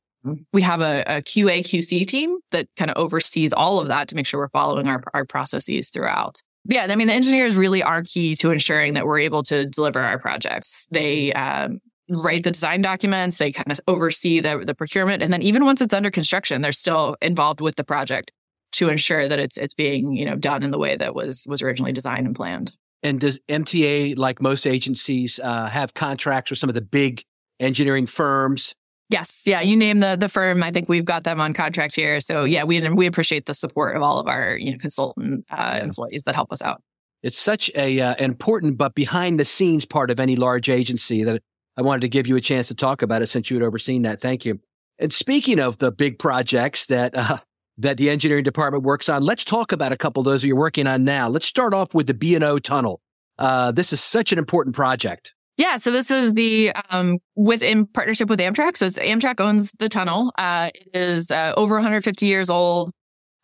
We 0.54 0.62
have 0.62 0.82
a, 0.82 1.02
a 1.08 1.22
QA 1.24 1.62
QC 1.62 2.06
team 2.06 2.38
that 2.52 2.68
kind 2.78 2.92
of 2.92 2.98
oversees 2.98 3.54
all 3.54 3.80
of 3.80 3.88
that 3.88 4.08
to 4.10 4.16
make 4.16 4.28
sure 4.28 4.40
we're 4.40 4.50
following 4.50 4.88
our, 4.88 5.04
our 5.16 5.26
processes 5.26 5.90
throughout. 5.90 6.44
Yeah, 6.66 6.88
I 6.90 6.96
mean, 6.96 7.08
the 7.08 7.14
engineers 7.14 7.56
really 7.56 7.82
are 7.82 8.04
key 8.04 8.36
to 8.38 8.52
ensuring 8.52 8.94
that 8.94 9.06
we're 9.06 9.20
able 9.20 9.44
to 9.44 9.66
deliver 9.66 10.00
our 10.02 10.20
projects. 10.20 10.88
They 10.92 11.32
um, 11.34 11.80
write 12.10 12.44
the 12.44 12.52
design 12.52 12.82
documents, 12.82 13.38
they 13.38 13.52
kind 13.52 13.72
of 13.72 13.80
oversee 13.88 14.40
the, 14.40 14.60
the 14.60 14.76
procurement, 14.76 15.24
and 15.24 15.32
then 15.32 15.42
even 15.42 15.66
once 15.66 15.82
it's 15.82 15.94
under 15.94 16.12
construction, 16.12 16.62
they're 16.62 16.72
still 16.72 17.16
involved 17.22 17.62
with 17.62 17.76
the 17.76 17.84
project 17.84 18.32
to 18.72 18.90
ensure 18.90 19.28
that 19.28 19.40
it's 19.40 19.58
it's 19.58 19.74
being 19.74 20.16
you 20.16 20.26
know 20.26 20.36
done 20.36 20.64
in 20.64 20.72
the 20.72 20.78
way 20.78 20.96
that 20.96 21.16
was 21.16 21.46
was 21.48 21.62
originally 21.62 21.92
designed 21.92 22.28
and 22.28 22.36
planned. 22.36 22.72
And 23.02 23.20
does 23.20 23.40
MTA, 23.48 24.18
like 24.18 24.42
most 24.42 24.68
agencies, 24.68 25.40
uh, 25.42 25.68
have 25.68 25.94
contracts 25.94 26.50
with 26.50 26.60
some 26.60 26.70
of 26.70 26.76
the 26.76 26.82
big 26.82 27.24
engineering 27.60 28.06
firms? 28.06 28.76
Yes, 29.10 29.44
yeah. 29.48 29.62
You 29.62 29.76
name 29.76 30.00
the 30.02 30.16
the 30.16 30.30
firm. 30.30 30.62
I 30.62 30.72
think 30.72 30.88
we've 30.88 31.06
got 31.06 31.24
them 31.24 31.42
on 31.42 31.54
contract 31.54 31.96
here. 31.96 32.20
So 32.20 32.44
yeah, 32.44 32.64
we 32.64 32.88
we 32.90 33.08
appreciate 33.08 33.48
the 33.48 33.56
support 33.56 33.96
of 33.96 34.04
all 34.04 34.20
of 34.20 34.28
our 34.28 34.56
you 34.56 34.72
know 34.72 34.78
consultant 34.78 35.46
uh, 35.50 35.80
employees 35.82 36.24
that 36.24 36.36
help 36.36 36.52
us 36.52 36.62
out. 36.62 36.82
It's 37.24 37.38
such 37.38 37.70
a 37.76 38.00
uh, 38.00 38.16
important 38.20 38.78
but 38.78 38.96
behind 38.96 39.40
the 39.40 39.46
scenes 39.46 39.86
part 39.86 40.12
of 40.12 40.20
any 40.20 40.36
large 40.36 40.70
agency 40.70 41.24
that 41.24 41.42
I 41.76 41.82
wanted 41.82 42.02
to 42.02 42.10
give 42.10 42.28
you 42.28 42.36
a 42.36 42.42
chance 42.42 42.68
to 42.68 42.76
talk 42.76 43.02
about 43.02 43.22
it 43.22 43.28
since 43.28 43.50
you 43.50 43.58
had 43.58 43.64
overseen 43.64 44.04
that. 44.04 44.22
Thank 44.22 44.46
you. 44.46 44.60
And 45.00 45.12
speaking 45.12 45.60
of 45.60 45.80
the 45.80 45.92
big 45.92 46.20
projects 46.20 46.86
that 46.86 47.16
uh, 47.16 47.40
that 47.80 47.98
the 47.98 48.10
engineering 48.10 48.44
department 48.44 48.84
works 48.84 49.10
on. 49.10 49.24
Let's 49.24 49.46
talk 49.46 49.72
about 49.72 49.94
a 49.94 49.98
couple 49.98 50.20
of 50.20 50.26
those 50.26 50.44
you're 50.44 50.56
working 50.56 50.86
on 50.86 51.06
now. 51.06 51.30
Let's 51.30 51.48
start 51.48 51.74
off 51.74 51.94
with 51.94 52.08
the 52.08 52.14
B&O 52.14 52.60
tunnel. 52.60 53.02
Uh, 53.38 53.72
this 53.72 53.94
is 53.94 54.02
such 54.02 54.34
an 54.34 54.38
important 54.38 54.76
project. 54.76 55.34
Yeah, 55.60 55.76
so 55.76 55.92
this 55.92 56.10
is 56.10 56.34
the 56.34 56.72
um, 56.90 57.18
with 57.36 57.62
in 57.62 57.86
partnership 57.86 58.30
with 58.30 58.40
Amtrak. 58.40 58.78
So 58.78 58.86
Amtrak 58.88 59.42
owns 59.42 59.74
the 59.78 59.90
tunnel. 59.90 60.32
Uh, 60.38 60.70
it 60.74 60.88
is 60.94 61.30
uh, 61.32 61.54
over 61.58 61.76
150 61.76 62.26
years 62.26 62.50
old. 62.50 62.92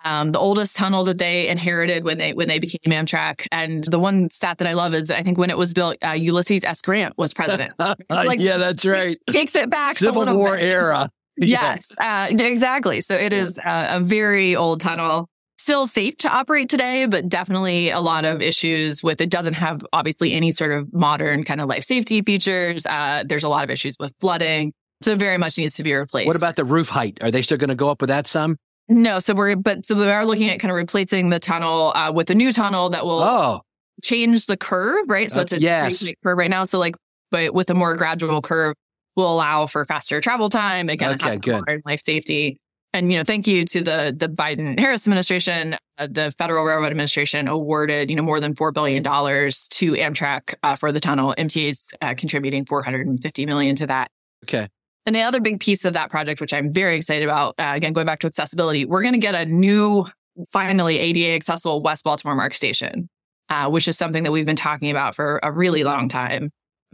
Um, 0.05 0.31
the 0.31 0.39
oldest 0.39 0.77
tunnel 0.77 1.03
that 1.05 1.17
they 1.17 1.49
inherited 1.49 2.05
when 2.05 2.17
they 2.17 2.33
when 2.33 2.47
they 2.47 2.59
became 2.59 2.79
Amtrak. 2.93 3.47
And 3.51 3.83
the 3.83 3.99
one 3.99 4.29
stat 4.29 4.59
that 4.59 4.67
I 4.67 4.73
love 4.73 4.93
is 4.93 5.11
I 5.11 5.23
think 5.23 5.37
when 5.37 5.49
it 5.49 5.57
was 5.57 5.73
built, 5.73 5.97
uh, 6.05 6.11
Ulysses 6.11 6.63
S. 6.63 6.81
Grant 6.81 7.17
was 7.17 7.33
president. 7.33 7.73
like, 8.09 8.39
yeah, 8.39 8.57
that's 8.57 8.85
right. 8.85 9.17
Takes 9.29 9.53
it 9.55 9.69
back. 9.69 9.97
To 9.97 10.05
Civil 10.05 10.33
War 10.33 10.57
era. 10.57 11.09
Yes, 11.37 11.91
uh, 11.97 12.27
exactly. 12.31 13.01
So 13.01 13.13
it 13.13 13.33
is 13.33 13.59
uh, 13.59 13.87
a 13.89 13.99
very 13.99 14.55
old 14.55 14.79
tunnel. 14.79 15.27
Still 15.65 15.87
safe 15.87 16.15
to 16.17 16.29
operate 16.29 16.69
today, 16.69 17.07
but 17.07 17.27
definitely 17.27 17.89
a 17.89 17.99
lot 17.99 18.23
of 18.23 18.39
issues 18.39 19.01
with 19.01 19.19
it. 19.19 19.31
Doesn't 19.31 19.55
have 19.55 19.83
obviously 19.91 20.31
any 20.33 20.51
sort 20.51 20.71
of 20.71 20.93
modern 20.93 21.43
kind 21.43 21.59
of 21.59 21.67
life 21.67 21.83
safety 21.83 22.21
features. 22.21 22.85
Uh, 22.85 23.23
there's 23.25 23.43
a 23.43 23.49
lot 23.49 23.63
of 23.63 23.71
issues 23.71 23.97
with 23.99 24.13
flooding. 24.21 24.73
So 25.01 25.15
very 25.15 25.39
much 25.39 25.57
needs 25.57 25.73
to 25.77 25.83
be 25.83 25.91
replaced. 25.95 26.27
What 26.27 26.35
about 26.35 26.55
the 26.55 26.65
roof 26.65 26.89
height? 26.89 27.17
Are 27.21 27.31
they 27.31 27.41
still 27.41 27.57
going 27.57 27.69
to 27.69 27.75
go 27.75 27.89
up 27.89 27.99
with 27.99 28.09
that 28.09 28.27
some? 28.27 28.57
No. 28.89 29.17
So 29.17 29.33
we're, 29.33 29.55
but 29.55 29.87
so 29.87 29.95
we 29.95 30.07
are 30.07 30.23
looking 30.23 30.51
at 30.51 30.59
kind 30.59 30.69
of 30.69 30.75
replacing 30.75 31.31
the 31.31 31.39
tunnel 31.39 31.93
uh, 31.95 32.11
with 32.13 32.29
a 32.29 32.35
new 32.35 32.53
tunnel 32.53 32.89
that 32.89 33.03
will 33.03 33.23
oh. 33.23 33.61
change 34.03 34.45
the 34.45 34.57
curve, 34.57 35.09
right? 35.09 35.31
So 35.31 35.39
it's 35.39 35.51
a 35.51 35.59
yes. 35.59 36.13
curve 36.23 36.37
right 36.37 36.51
now. 36.51 36.65
So 36.65 36.77
like, 36.77 36.93
but 37.31 37.55
with 37.55 37.71
a 37.71 37.73
more 37.73 37.97
gradual 37.97 38.39
curve, 38.43 38.75
will 39.15 39.33
allow 39.33 39.65
for 39.65 39.83
faster 39.85 40.21
travel 40.21 40.49
time. 40.49 40.89
Again, 40.89 41.13
okay, 41.15 41.37
good. 41.37 41.63
life 41.85 42.01
safety. 42.01 42.59
And 42.95 43.11
you 43.11 43.17
know, 43.17 43.25
thank 43.25 43.45
you 43.45 43.65
to 43.65 43.81
the 43.81 44.15
the 44.17 44.29
Biden 44.29 44.79
Harris 44.79 45.05
administration. 45.05 45.75
Uh, 45.97 46.07
the 46.09 46.31
Federal 46.31 46.63
Railroad 46.63 46.85
Administration 46.85 47.49
awarded 47.49 48.09
you 48.09 48.15
know 48.15 48.23
more 48.23 48.39
than 48.39 48.55
four 48.55 48.71
billion 48.71 49.03
dollars 49.03 49.67
to 49.69 49.91
Amtrak 49.91 50.53
uh, 50.63 50.77
for 50.77 50.93
the 50.93 51.01
tunnel. 51.01 51.35
MTA 51.37 51.69
is 51.71 51.93
uh, 52.01 52.13
contributing 52.17 52.63
four 52.63 52.83
hundred 52.83 53.05
and 53.05 53.21
fifty 53.21 53.45
million 53.45 53.75
to 53.75 53.87
that. 53.87 54.11
Okay. 54.45 54.69
And 55.05 55.13
the 55.13 55.21
other 55.23 55.41
big 55.41 55.59
piece 55.59 55.83
of 55.83 55.91
that 55.93 56.09
project, 56.09 56.39
which 56.39 56.53
I'm 56.53 56.71
very 56.71 56.95
excited 56.95 57.25
about, 57.25 57.55
uh, 57.59 57.73
again 57.75 57.91
going 57.91 58.07
back 58.07 58.19
to 58.19 58.27
accessibility, 58.27 58.85
we're 58.85 59.01
going 59.01 59.13
to 59.13 59.19
get 59.19 59.35
a 59.35 59.45
new, 59.45 60.05
finally 60.53 60.97
ADA 60.97 61.35
accessible 61.35 61.81
West 61.81 62.05
Baltimore 62.05 62.33
MARC 62.33 62.53
station, 62.53 63.09
uh, 63.49 63.69
which 63.69 63.89
is 63.89 63.97
something 63.97 64.23
that 64.23 64.31
we've 64.31 64.45
been 64.45 64.55
talking 64.55 64.89
about 64.89 65.15
for 65.15 65.41
a 65.43 65.51
really 65.51 65.83
long 65.83 66.07
time. 66.07 66.49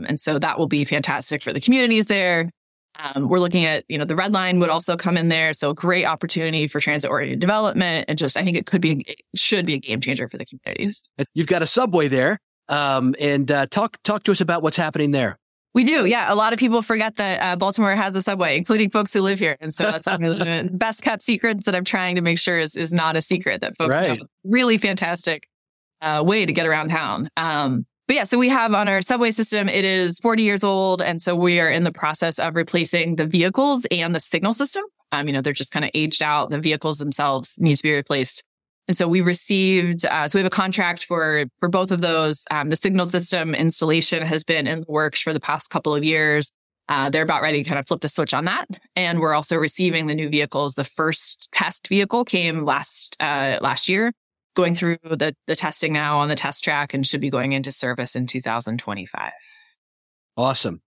And 0.07 0.19
so 0.19 0.39
that 0.39 0.57
will 0.57 0.67
be 0.67 0.83
fantastic 0.83 1.43
for 1.43 1.53
the 1.53 1.61
communities 1.61 2.07
there. 2.07 2.49
Um, 2.99 3.30
we're 3.30 3.39
looking 3.39 3.65
at, 3.65 3.86
you 3.88 3.97
know, 3.97 4.06
the 4.06 4.15
red 4.15 4.34
line 4.34 4.60
would 4.60 4.69
also 4.69 4.97
come 4.97 5.17
in 5.17 5.30
there. 5.30 5.54
So 5.54 5.73
great 5.73 6.06
opportunity 6.06 6.67
for 6.67 6.80
transit 6.80 7.10
oriented 7.10 7.39
development. 7.39 8.06
And 8.08 8.17
just, 8.17 8.38
I 8.38 8.43
think 8.43 8.58
it 8.58 8.65
could 8.65 8.82
be, 8.82 9.04
it 9.08 9.21
should 9.36 9.65
be 9.65 9.75
a 9.75 9.80
game 9.80 10.01
changer 10.01 10.27
for 10.27 10.38
the 10.38 10.45
communities. 10.45 11.10
You've 11.34 11.47
got 11.47 11.62
a 11.62 11.65
subway 11.65 12.08
there. 12.08 12.39
Um, 12.69 13.15
and 13.19 13.49
uh, 13.51 13.65
talk, 13.67 13.97
talk 14.04 14.23
to 14.23 14.32
us 14.32 14.41
about 14.41 14.62
what's 14.62 14.77
happening 14.77 15.12
there. 15.12 15.38
We 15.73 15.86
do. 15.86 16.06
Yeah. 16.06 16.32
A 16.32 16.36
lot 16.36 16.51
of 16.51 16.60
people 16.60 16.82
forget 16.82 17.15
that 17.15 17.41
uh, 17.41 17.56
Baltimore 17.56 17.95
has 17.95 18.15
a 18.15 18.21
subway, 18.21 18.58
including 18.58 18.89
folks 18.89 19.13
who 19.13 19.21
live 19.21 19.39
here. 19.39 19.56
And 19.62 19.73
so 19.73 19.86
that's 19.86 20.06
one 20.06 20.23
of 20.23 20.38
the 20.38 20.69
best 20.73 21.01
kept 21.01 21.21
secrets 21.21 21.65
that 21.65 21.75
I'm 21.75 21.86
trying 21.86 22.15
to 22.15 22.21
make 22.21 22.39
sure 22.39 22.60
is, 22.60 22.75
is 22.75 22.91
not 22.91 23.15
a 23.15 23.21
secret 23.21 23.62
that 23.62 23.77
folks 23.77 23.95
right. 23.95 24.19
know. 24.19 24.25
Really 24.43 24.77
fantastic 24.77 25.47
uh, 26.01 26.23
way 26.25 26.45
to 26.45 26.51
get 26.51 26.67
around 26.67 26.89
town. 26.89 27.30
Um, 27.38 27.86
but 28.07 28.15
yeah, 28.15 28.23
so 28.23 28.37
we 28.37 28.49
have 28.49 28.73
on 28.73 28.87
our 28.87 29.01
subway 29.01 29.31
system, 29.31 29.69
it 29.69 29.85
is 29.85 30.19
40 30.19 30.43
years 30.43 30.63
old. 30.63 31.01
And 31.01 31.21
so 31.21 31.35
we 31.35 31.59
are 31.59 31.69
in 31.69 31.83
the 31.83 31.91
process 31.91 32.39
of 32.39 32.55
replacing 32.55 33.15
the 33.15 33.27
vehicles 33.27 33.85
and 33.91 34.15
the 34.15 34.19
signal 34.19 34.53
system. 34.53 34.83
Um, 35.11 35.27
you 35.27 35.33
know, 35.33 35.41
they're 35.41 35.53
just 35.53 35.71
kind 35.71 35.85
of 35.85 35.91
aged 35.93 36.23
out. 36.23 36.49
The 36.49 36.59
vehicles 36.59 36.97
themselves 36.97 37.57
need 37.59 37.75
to 37.75 37.83
be 37.83 37.93
replaced. 37.93 38.43
And 38.87 38.97
so 38.97 39.07
we 39.07 39.21
received, 39.21 40.05
uh, 40.05 40.27
so 40.27 40.37
we 40.37 40.41
have 40.41 40.47
a 40.47 40.55
contract 40.55 41.05
for, 41.05 41.45
for 41.59 41.69
both 41.69 41.91
of 41.91 42.01
those. 42.01 42.43
Um, 42.51 42.69
the 42.69 42.75
signal 42.75 43.05
system 43.05 43.53
installation 43.53 44.23
has 44.23 44.43
been 44.43 44.67
in 44.67 44.81
the 44.81 44.85
works 44.89 45.21
for 45.21 45.31
the 45.31 45.39
past 45.39 45.69
couple 45.69 45.95
of 45.95 46.03
years. 46.03 46.51
Uh, 46.89 47.09
they're 47.09 47.23
about 47.23 47.41
ready 47.41 47.63
to 47.63 47.69
kind 47.69 47.79
of 47.79 47.87
flip 47.87 48.01
the 48.01 48.09
switch 48.09 48.33
on 48.33 48.45
that. 48.45 48.65
And 48.95 49.19
we're 49.19 49.33
also 49.33 49.55
receiving 49.55 50.07
the 50.07 50.15
new 50.15 50.27
vehicles. 50.27 50.73
The 50.73 50.83
first 50.83 51.49
test 51.53 51.87
vehicle 51.87 52.25
came 52.25 52.65
last, 52.65 53.15
uh, 53.21 53.59
last 53.61 53.87
year 53.87 54.11
going 54.55 54.75
through 54.75 54.97
the, 55.03 55.33
the 55.47 55.55
testing 55.55 55.93
now 55.93 56.19
on 56.19 56.29
the 56.29 56.35
test 56.35 56.63
track 56.63 56.93
and 56.93 57.05
should 57.05 57.21
be 57.21 57.29
going 57.29 57.53
into 57.53 57.71
service 57.71 58.15
in 58.15 58.27
2025. 58.27 59.31
Awesome. 60.37 60.81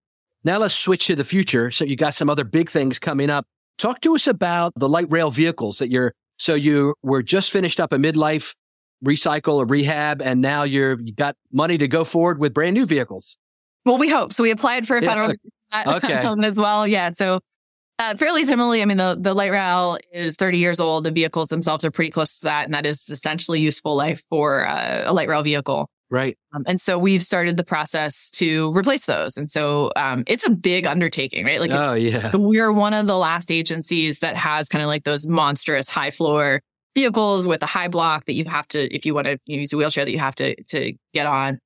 Now 0.45 0.59
let's 0.59 0.75
switch 0.75 1.07
to 1.07 1.17
the 1.17 1.25
future. 1.25 1.71
So 1.71 1.85
you 1.85 1.97
got 1.97 2.15
some 2.15 2.29
other 2.29 2.45
big 2.45 2.69
things 2.69 2.99
coming 2.99 3.31
up. 3.31 3.47
Talk 3.79 4.01
to 4.03 4.15
us 4.15 4.27
about 4.27 4.73
the 4.77 4.89
light 4.89 5.11
rail 5.11 5.31
vehicles 5.31 5.79
that 5.79 5.91
you're, 5.91 6.13
so 6.37 6.55
you 6.55 6.95
were 7.03 7.23
just 7.23 7.51
finished 7.51 7.81
up 7.81 7.93
a 7.93 7.97
midlife 7.97 8.55
recycle 9.05 9.55
or 9.55 9.67
rehab 9.67 10.23
and 10.23 10.41
now 10.41 10.63
you're, 10.63 11.01
you 11.01 11.15
got 11.15 11.37
money 11.53 11.79
to 11.79 11.89
go 11.89 12.05
forward 12.05 12.39
with 12.39 12.53
brand 12.53 12.75
new 12.75 12.87
vehicles. 12.87 13.39
Well, 13.85 13.99
we 13.99 14.09
hope. 14.09 14.33
So 14.33 14.43
we 14.43 14.51
applied 14.51 14.87
for 14.87 14.97
a 14.97 15.03
federal 15.03 15.35
yeah. 15.73 15.97
okay. 15.97 16.15
as 16.47 16.57
well. 16.57 16.87
Yeah. 16.87 17.11
So 17.11 17.41
Uh, 17.99 18.15
fairly 18.17 18.45
similarly, 18.45 18.83
I 18.83 18.87
mean, 18.87 18.97
the, 18.97 19.17
the 19.19 19.35
light 19.35 19.53
rail 19.53 19.99
is 20.13 20.35
30 20.35 20.59
years 20.59 20.81
old. 20.81 21.05
The 21.05 21.13
vehicles 21.13 21.49
themselves 21.49 21.85
are 21.85 21.91
pretty 21.93 22.11
close 22.11 22.41
to 22.41 22.47
that. 22.47 22.65
And 22.65 22.75
that 22.75 22.87
is 22.87 23.09
essentially 23.09 23.61
useful 23.61 23.95
life 23.95 24.23
for 24.29 24.67
uh, 24.67 25.03
a 25.05 25.13
light 25.13 25.29
rail 25.29 25.43
vehicle. 25.43 25.89
Right. 26.11 26.37
Um, 26.53 26.65
and 26.67 26.81
so 26.81 26.99
we've 26.99 27.23
started 27.23 27.57
the 27.57 27.65
process 27.65 28.31
to 28.31 28.73
replace 28.77 29.07
those. 29.07 29.37
And 29.37 29.49
so 29.49 29.91
um, 29.97 30.25
it's 30.27 30.47
a 30.47 30.51
big 30.51 30.87
undertaking, 30.87 31.45
right? 31.45 31.61
Like, 31.61 31.71
oh, 31.73 31.95
yeah. 31.95 32.31
We're 32.35 32.73
one 32.73 32.95
of 32.95 33.07
the 33.07 33.17
last 33.17 33.51
agencies 33.51 34.21
that 34.21 34.37
has 34.37 34.69
kind 34.69 34.83
of 34.83 34.89
like 34.89 35.05
those 35.05 35.27
monstrous 35.27 35.89
high 35.89 36.11
floor 36.11 36.61
vehicles 36.95 37.47
with 37.47 37.63
a 37.63 37.67
high 37.67 37.89
block 37.89 38.27
that 38.27 38.35
you 38.35 38.45
have 38.45 38.69
to, 38.69 38.95
if 38.95 39.07
you 39.07 39.15
want 39.15 39.27
to 39.27 39.39
use 39.47 39.73
a 39.73 39.77
wheelchair 39.77 40.05
that 40.05 40.13
you 40.13 40.19
have 40.19 40.35
to, 40.37 40.61
to 40.65 40.93
get 41.13 41.27
on. 41.27 41.59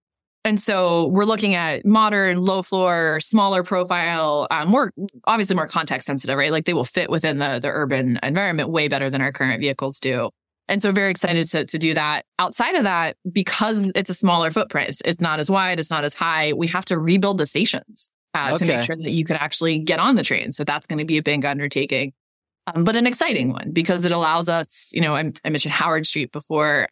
And 0.49 0.59
so 0.59 1.09
we're 1.09 1.27
looking 1.27 1.55
at 1.55 1.85
modern, 1.85 2.41
low 2.41 2.63
floor, 2.63 3.21
smaller 3.21 3.63
profile, 3.63 4.47
um, 4.51 4.71
more 4.71 4.95
obviously 5.27 5.55
more 5.55 5.67
context 5.67 6.07
sensitive, 6.07 6.39
right? 6.39 6.51
Like 6.51 6.65
they 6.65 6.73
will 6.73 6.87
fit 6.87 7.11
within 7.11 7.37
the 7.37 7.59
the 7.59 7.69
urban 7.69 8.19
environment 8.23 8.71
way 8.71 8.89
better 8.89 9.11
than 9.11 9.21
our 9.21 9.31
current 9.31 9.61
vehicles 9.61 10.01
do. 10.01 10.31
And 10.67 10.81
so 10.81 10.91
very 10.91 11.11
excited 11.11 11.45
to, 11.51 11.67
to 11.67 11.79
do 11.79 11.93
that. 11.93 12.23
Outside 12.39 12.77
of 12.77 12.85
that, 12.85 13.19
because 13.31 13.93
it's 13.95 14.09
a 14.09 14.15
smaller 14.15 14.51
footprint, 14.51 14.89
it's, 14.89 15.03
it's 15.05 15.21
not 15.21 15.39
as 15.39 15.51
wide, 15.51 15.79
it's 15.79 15.91
not 15.91 16.05
as 16.05 16.15
high. 16.15 16.55
We 16.55 16.67
have 16.69 16.87
to 16.87 16.99
rebuild 16.99 17.37
the 17.37 17.45
stations 17.45 18.11
uh, 18.33 18.53
okay. 18.53 18.57
to 18.57 18.65
make 18.73 18.87
sure 18.87 18.97
that 18.97 19.11
you 19.11 19.27
can 19.27 19.37
actually 19.37 19.81
get 19.81 20.01
on 20.01 20.17
the 20.17 20.23
train. 20.23 20.53
So 20.53 20.65
that's 20.65 20.87
going 20.87 20.99
to 20.99 21.05
be 21.05 21.19
a 21.19 21.23
big 21.23 21.45
undertaking, 21.45 22.15
um, 22.67 22.85
but 22.85 22.97
an 22.97 23.07
exciting 23.07 23.53
one 23.53 23.73
because 23.73 24.07
it 24.07 24.13
allows 24.13 24.49
us, 24.49 24.93
you 24.95 25.03
know, 25.03 25.15
I, 25.15 25.31
I 25.45 25.51
mentioned 25.51 25.75
Howard 25.75 26.07
Street 26.07 26.33
before. 26.33 26.89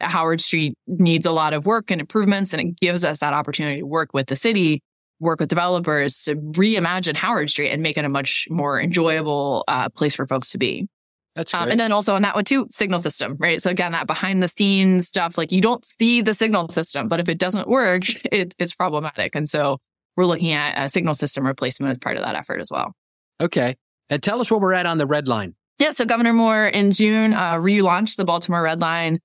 Howard 0.00 0.40
Street 0.40 0.74
needs 0.86 1.26
a 1.26 1.32
lot 1.32 1.54
of 1.54 1.66
work 1.66 1.90
and 1.90 2.00
improvements, 2.00 2.52
and 2.52 2.60
it 2.60 2.80
gives 2.80 3.04
us 3.04 3.20
that 3.20 3.32
opportunity 3.32 3.80
to 3.80 3.86
work 3.86 4.12
with 4.12 4.26
the 4.26 4.36
city, 4.36 4.82
work 5.18 5.40
with 5.40 5.48
developers 5.48 6.24
to 6.24 6.36
reimagine 6.36 7.16
Howard 7.16 7.50
Street 7.50 7.70
and 7.70 7.82
make 7.82 7.96
it 7.98 8.04
a 8.04 8.08
much 8.08 8.46
more 8.50 8.80
enjoyable 8.80 9.64
uh, 9.68 9.88
place 9.88 10.14
for 10.14 10.26
folks 10.26 10.50
to 10.52 10.58
be. 10.58 10.88
That's 11.36 11.54
um, 11.54 11.70
and 11.70 11.78
then 11.78 11.92
also 11.92 12.14
on 12.16 12.22
that 12.22 12.34
one 12.34 12.44
too, 12.44 12.66
signal 12.70 12.98
system, 12.98 13.36
right? 13.38 13.62
So 13.62 13.70
again, 13.70 13.92
that 13.92 14.06
behind 14.06 14.42
the 14.42 14.48
scenes 14.48 15.06
stuff, 15.06 15.38
like 15.38 15.52
you 15.52 15.60
don't 15.60 15.84
see 15.84 16.22
the 16.22 16.34
signal 16.34 16.68
system, 16.68 17.08
but 17.08 17.20
if 17.20 17.28
it 17.28 17.38
doesn't 17.38 17.68
work, 17.68 18.02
it, 18.32 18.54
it's 18.58 18.74
problematic. 18.74 19.34
And 19.34 19.48
so 19.48 19.78
we're 20.16 20.26
looking 20.26 20.52
at 20.52 20.74
a 20.76 20.88
signal 20.88 21.14
system 21.14 21.46
replacement 21.46 21.92
as 21.92 21.98
part 21.98 22.16
of 22.16 22.24
that 22.24 22.34
effort 22.34 22.60
as 22.60 22.70
well. 22.70 22.94
Okay. 23.40 23.76
And 24.08 24.22
tell 24.22 24.40
us 24.40 24.50
where 24.50 24.58
we're 24.58 24.72
at 24.72 24.86
on 24.86 24.98
the 24.98 25.06
red 25.06 25.28
line. 25.28 25.54
Yeah. 25.78 25.92
So 25.92 26.04
Governor 26.04 26.32
Moore 26.32 26.66
in 26.66 26.90
June 26.90 27.32
uh, 27.32 27.54
relaunched 27.54 28.16
the 28.16 28.24
Baltimore 28.24 28.62
Red 28.62 28.80
Line, 28.80 29.18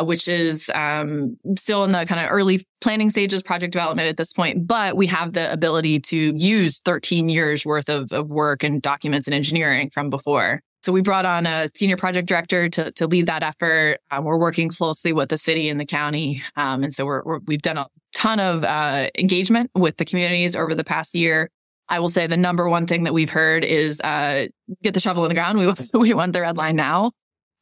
which 0.00 0.28
is 0.28 0.70
um, 0.74 1.36
still 1.56 1.84
in 1.84 1.92
the 1.92 2.04
kind 2.06 2.20
of 2.20 2.30
early 2.30 2.64
planning 2.80 3.10
stages, 3.10 3.42
project 3.42 3.72
development 3.72 4.08
at 4.08 4.16
this 4.16 4.32
point. 4.32 4.66
But 4.66 4.96
we 4.96 5.06
have 5.06 5.32
the 5.32 5.52
ability 5.52 6.00
to 6.00 6.34
use 6.36 6.80
13 6.80 7.28
years 7.28 7.64
worth 7.64 7.88
of, 7.88 8.12
of 8.12 8.30
work 8.30 8.62
and 8.62 8.82
documents 8.82 9.26
and 9.26 9.34
engineering 9.34 9.90
from 9.90 10.10
before. 10.10 10.60
So 10.84 10.92
we 10.92 11.00
brought 11.00 11.24
on 11.24 11.46
a 11.46 11.68
senior 11.74 11.96
project 11.96 12.28
director 12.28 12.68
to, 12.68 12.92
to 12.92 13.06
lead 13.06 13.26
that 13.26 13.42
effort. 13.42 14.00
Uh, 14.10 14.20
we're 14.22 14.38
working 14.38 14.68
closely 14.68 15.14
with 15.14 15.30
the 15.30 15.38
city 15.38 15.70
and 15.70 15.80
the 15.80 15.86
county. 15.86 16.42
Um, 16.56 16.82
and 16.82 16.92
so 16.92 17.22
we 17.46 17.54
have 17.54 17.62
done 17.62 17.78
a 17.78 17.86
ton 18.14 18.38
of 18.38 18.64
uh, 18.64 19.08
engagement 19.18 19.70
with 19.74 19.96
the 19.96 20.04
communities 20.04 20.54
over 20.54 20.74
the 20.74 20.84
past 20.84 21.14
year. 21.14 21.48
I 21.88 22.00
will 22.00 22.10
say 22.10 22.26
the 22.26 22.36
number 22.36 22.68
one 22.68 22.86
thing 22.86 23.04
that 23.04 23.14
we've 23.14 23.30
heard 23.30 23.64
is 23.64 23.98
uh, 24.02 24.48
get 24.82 24.92
the 24.92 25.00
shovel 25.00 25.24
in 25.24 25.30
the 25.30 25.34
ground. 25.34 25.58
We 25.58 25.66
want, 25.66 25.90
we 25.94 26.12
want 26.12 26.34
the 26.34 26.42
red 26.42 26.58
line 26.58 26.76
now, 26.76 27.12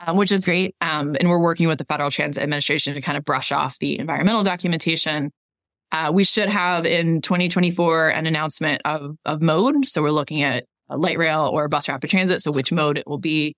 um, 0.06 0.16
which 0.16 0.32
is 0.32 0.44
great. 0.44 0.74
Um, 0.80 1.16
and 1.18 1.28
we're 1.28 1.40
working 1.40 1.68
with 1.68 1.78
the 1.78 1.84
Federal 1.84 2.10
Transit 2.10 2.42
Administration 2.42 2.94
to 2.94 3.00
kind 3.00 3.16
of 3.16 3.24
brush 3.24 3.52
off 3.52 3.78
the 3.78 3.98
environmental 3.98 4.42
documentation. 4.42 5.30
Uh, 5.90 6.10
we 6.12 6.24
should 6.24 6.48
have 6.48 6.86
in 6.86 7.20
2024 7.20 8.08
an 8.08 8.26
announcement 8.26 8.80
of, 8.84 9.16
of 9.24 9.42
mode. 9.42 9.88
So 9.88 10.02
we're 10.02 10.10
looking 10.10 10.42
at 10.42 10.64
light 10.88 11.18
rail 11.18 11.50
or 11.52 11.68
bus 11.68 11.88
rapid 11.88 12.10
transit. 12.10 12.42
So 12.42 12.50
which 12.50 12.72
mode 12.72 12.98
it 12.98 13.06
will 13.06 13.18
be, 13.18 13.54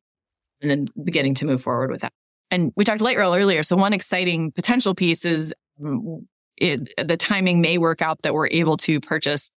and 0.60 0.70
then 0.70 0.86
beginning 1.02 1.34
to 1.36 1.46
move 1.46 1.62
forward 1.62 1.90
with 1.90 2.02
that. 2.02 2.12
And 2.50 2.72
we 2.76 2.84
talked 2.84 3.00
light 3.00 3.16
rail 3.16 3.34
earlier. 3.34 3.62
So 3.62 3.76
one 3.76 3.92
exciting 3.92 4.52
potential 4.52 4.94
piece 4.94 5.24
is 5.24 5.54
um, 5.82 6.28
it, 6.56 6.92
the 6.96 7.16
timing 7.16 7.60
may 7.60 7.78
work 7.78 8.02
out 8.02 8.22
that 8.22 8.34
we're 8.34 8.48
able 8.48 8.76
to 8.78 9.00
purchase 9.00 9.50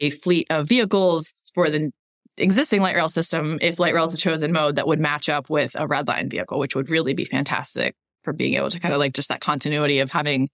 a 0.00 0.10
fleet 0.10 0.46
of 0.50 0.68
vehicles 0.68 1.32
for 1.54 1.70
the 1.70 1.90
existing 2.38 2.82
light 2.82 2.96
rail 2.96 3.08
system 3.08 3.58
if 3.60 3.78
light 3.78 3.94
rail 3.94 4.04
is 4.04 4.12
the 4.12 4.18
chosen 4.18 4.52
mode 4.52 4.76
that 4.76 4.86
would 4.86 5.00
match 5.00 5.28
up 5.28 5.48
with 5.48 5.74
a 5.78 5.86
red 5.86 6.08
line 6.08 6.28
vehicle, 6.28 6.58
which 6.58 6.74
would 6.74 6.90
really 6.90 7.14
be 7.14 7.24
fantastic 7.24 7.94
for 8.22 8.32
being 8.32 8.54
able 8.54 8.70
to 8.70 8.80
kind 8.80 8.92
of 8.92 9.00
like 9.00 9.14
just 9.14 9.28
that 9.28 9.40
continuity 9.40 10.00
of 10.00 10.10
having 10.10 10.48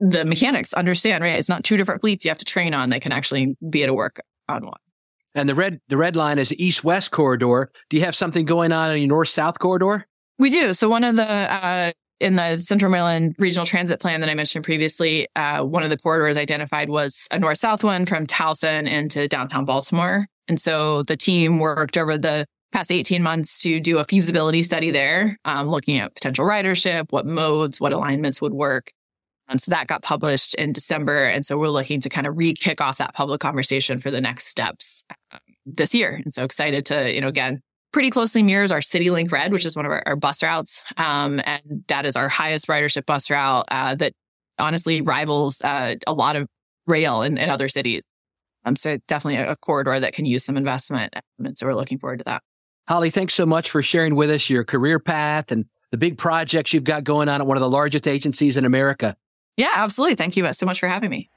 the 0.00 0.24
mechanics 0.24 0.74
understand, 0.74 1.22
right? 1.22 1.38
It's 1.38 1.48
not 1.48 1.64
two 1.64 1.76
different 1.76 2.00
fleets 2.00 2.24
you 2.24 2.30
have 2.30 2.38
to 2.38 2.44
train 2.44 2.74
on. 2.74 2.90
They 2.90 3.00
can 3.00 3.12
actually 3.12 3.56
be 3.68 3.82
able 3.82 3.92
to 3.92 3.94
work 3.94 4.20
on 4.48 4.66
one. 4.66 4.78
And 5.34 5.48
the 5.48 5.54
red 5.54 5.80
the 5.88 5.96
red 5.96 6.14
line 6.14 6.38
is 6.38 6.50
the 6.50 6.64
east 6.64 6.84
west 6.84 7.10
corridor. 7.10 7.70
Do 7.90 7.96
you 7.96 8.04
have 8.04 8.14
something 8.14 8.44
going 8.44 8.72
on 8.72 8.92
in 8.92 8.98
your 8.98 9.08
north 9.08 9.28
south 9.28 9.58
corridor? 9.58 10.06
We 10.38 10.50
do. 10.50 10.74
So 10.74 10.88
one 10.88 11.04
of 11.04 11.16
the 11.16 11.24
uh, 11.24 11.92
in 12.20 12.36
the 12.36 12.60
Central 12.60 12.90
Maryland 12.90 13.34
Regional 13.38 13.66
Transit 13.66 14.00
Plan 14.00 14.20
that 14.20 14.28
I 14.28 14.34
mentioned 14.34 14.64
previously, 14.64 15.26
uh, 15.36 15.62
one 15.62 15.82
of 15.82 15.90
the 15.90 15.96
corridors 15.96 16.36
identified 16.36 16.88
was 16.88 17.26
a 17.30 17.38
north 17.38 17.58
south 17.58 17.84
one 17.84 18.06
from 18.06 18.26
Towson 18.26 18.88
into 18.88 19.28
downtown 19.28 19.64
Baltimore. 19.64 20.26
And 20.48 20.60
so 20.60 21.02
the 21.02 21.16
team 21.16 21.58
worked 21.58 21.96
over 21.96 22.16
the 22.18 22.46
past 22.72 22.92
18 22.92 23.22
months 23.22 23.60
to 23.62 23.80
do 23.80 23.98
a 23.98 24.04
feasibility 24.04 24.62
study 24.62 24.90
there, 24.90 25.38
um, 25.44 25.68
looking 25.68 25.98
at 25.98 26.14
potential 26.14 26.44
ridership, 26.44 27.06
what 27.10 27.24
modes, 27.24 27.80
what 27.80 27.92
alignments 27.92 28.40
would 28.40 28.52
work. 28.52 28.92
Um, 29.48 29.58
so 29.58 29.70
that 29.70 29.86
got 29.86 30.02
published 30.02 30.54
in 30.54 30.72
December. 30.72 31.24
And 31.26 31.44
so 31.44 31.56
we're 31.56 31.68
looking 31.68 32.00
to 32.00 32.08
kind 32.08 32.26
of 32.26 32.36
re 32.36 32.52
kick 32.52 32.80
off 32.80 32.98
that 32.98 33.14
public 33.14 33.40
conversation 33.40 34.00
for 34.00 34.10
the 34.10 34.20
next 34.20 34.46
steps 34.46 35.04
um, 35.32 35.38
this 35.66 35.94
year. 35.94 36.20
And 36.24 36.32
so 36.32 36.44
excited 36.44 36.84
to, 36.86 37.12
you 37.12 37.20
know, 37.20 37.28
again, 37.28 37.60
pretty 37.94 38.10
closely 38.10 38.42
mirrors 38.42 38.72
our 38.72 38.80
CityLink 38.80 39.30
Red, 39.30 39.52
which 39.52 39.64
is 39.64 39.76
one 39.76 39.86
of 39.86 39.92
our, 39.92 40.02
our 40.04 40.16
bus 40.16 40.42
routes. 40.42 40.82
Um, 40.96 41.40
and 41.44 41.84
that 41.86 42.04
is 42.04 42.16
our 42.16 42.28
highest 42.28 42.66
ridership 42.66 43.06
bus 43.06 43.30
route 43.30 43.64
uh, 43.70 43.94
that 43.94 44.12
honestly 44.58 45.00
rivals 45.00 45.62
uh, 45.62 45.94
a 46.04 46.12
lot 46.12 46.34
of 46.34 46.48
rail 46.88 47.22
in, 47.22 47.38
in 47.38 47.50
other 47.50 47.68
cities. 47.68 48.02
Um, 48.64 48.74
so 48.74 48.98
definitely 49.06 49.36
a, 49.36 49.52
a 49.52 49.56
corridor 49.56 50.00
that 50.00 50.12
can 50.12 50.26
use 50.26 50.44
some 50.44 50.56
investment. 50.56 51.14
And 51.38 51.56
so 51.56 51.66
we're 51.66 51.74
looking 51.74 52.00
forward 52.00 52.18
to 52.18 52.24
that. 52.24 52.42
Holly, 52.88 53.10
thanks 53.10 53.32
so 53.32 53.46
much 53.46 53.70
for 53.70 53.80
sharing 53.80 54.16
with 54.16 54.28
us 54.28 54.50
your 54.50 54.64
career 54.64 54.98
path 54.98 55.52
and 55.52 55.64
the 55.92 55.96
big 55.96 56.18
projects 56.18 56.72
you've 56.72 56.82
got 56.82 57.04
going 57.04 57.28
on 57.28 57.40
at 57.40 57.46
one 57.46 57.56
of 57.56 57.60
the 57.60 57.70
largest 57.70 58.08
agencies 58.08 58.56
in 58.56 58.64
America. 58.64 59.16
Yeah, 59.56 59.70
absolutely. 59.72 60.16
Thank 60.16 60.36
you 60.36 60.52
so 60.52 60.66
much 60.66 60.80
for 60.80 60.88
having 60.88 61.10
me. 61.10 61.30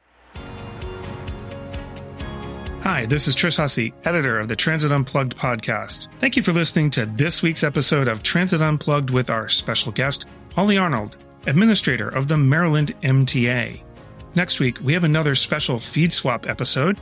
Hi, 2.87 3.05
this 3.05 3.27
is 3.27 3.35
Trish 3.35 3.57
Hussey, 3.57 3.93
editor 4.05 4.39
of 4.39 4.47
the 4.47 4.55
Transit 4.55 4.93
Unplugged 4.93 5.35
podcast. 5.35 6.07
Thank 6.19 6.37
you 6.37 6.41
for 6.41 6.53
listening 6.53 6.89
to 6.91 7.05
this 7.05 7.43
week's 7.43 7.65
episode 7.65 8.07
of 8.07 8.23
Transit 8.23 8.61
Unplugged 8.61 9.09
with 9.09 9.29
our 9.29 9.49
special 9.49 9.91
guest, 9.91 10.25
Holly 10.55 10.77
Arnold, 10.77 11.17
administrator 11.47 12.07
of 12.07 12.29
the 12.29 12.37
Maryland 12.37 12.93
MTA. 13.01 13.81
Next 14.35 14.61
week, 14.61 14.79
we 14.81 14.93
have 14.93 15.03
another 15.03 15.35
special 15.35 15.77
feed 15.79 16.13
swap 16.13 16.47
episode. 16.47 16.97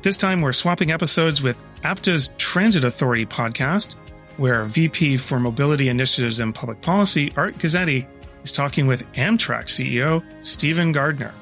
This 0.00 0.16
time, 0.16 0.40
we're 0.40 0.54
swapping 0.54 0.90
episodes 0.90 1.42
with 1.42 1.58
APTA's 1.84 2.32
Transit 2.38 2.84
Authority 2.84 3.26
podcast, 3.26 3.94
where 4.38 4.64
VP 4.64 5.18
for 5.18 5.38
Mobility 5.38 5.90
Initiatives 5.90 6.40
and 6.40 6.54
Public 6.54 6.80
Policy, 6.80 7.30
Art 7.36 7.58
Guzzetti, 7.58 8.06
is 8.42 8.52
talking 8.52 8.86
with 8.86 9.04
Amtrak 9.12 9.66
CEO 9.66 10.24
Stephen 10.42 10.92
Gardner. 10.92 11.34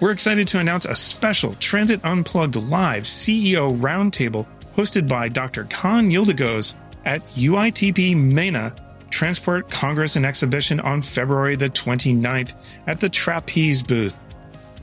We're 0.00 0.10
excited 0.10 0.48
to 0.48 0.58
announce 0.58 0.86
a 0.86 0.94
special 0.94 1.54
Transit 1.54 2.00
Unplugged 2.04 2.56
Live 2.56 3.04
CEO 3.04 3.78
Roundtable 3.78 4.46
hosted 4.76 5.08
by 5.08 5.28
Dr. 5.28 5.64
Khan 5.64 6.10
Yildigoz 6.10 6.74
at 7.04 7.22
UITP 7.34 8.16
MENA 8.16 8.74
Transport 9.10 9.70
Congress 9.70 10.16
and 10.16 10.26
Exhibition 10.26 10.80
on 10.80 11.00
February 11.00 11.54
the 11.54 11.70
29th 11.70 12.80
at 12.88 12.98
the 12.98 13.08
Trapeze 13.08 13.82
booth. 13.82 14.18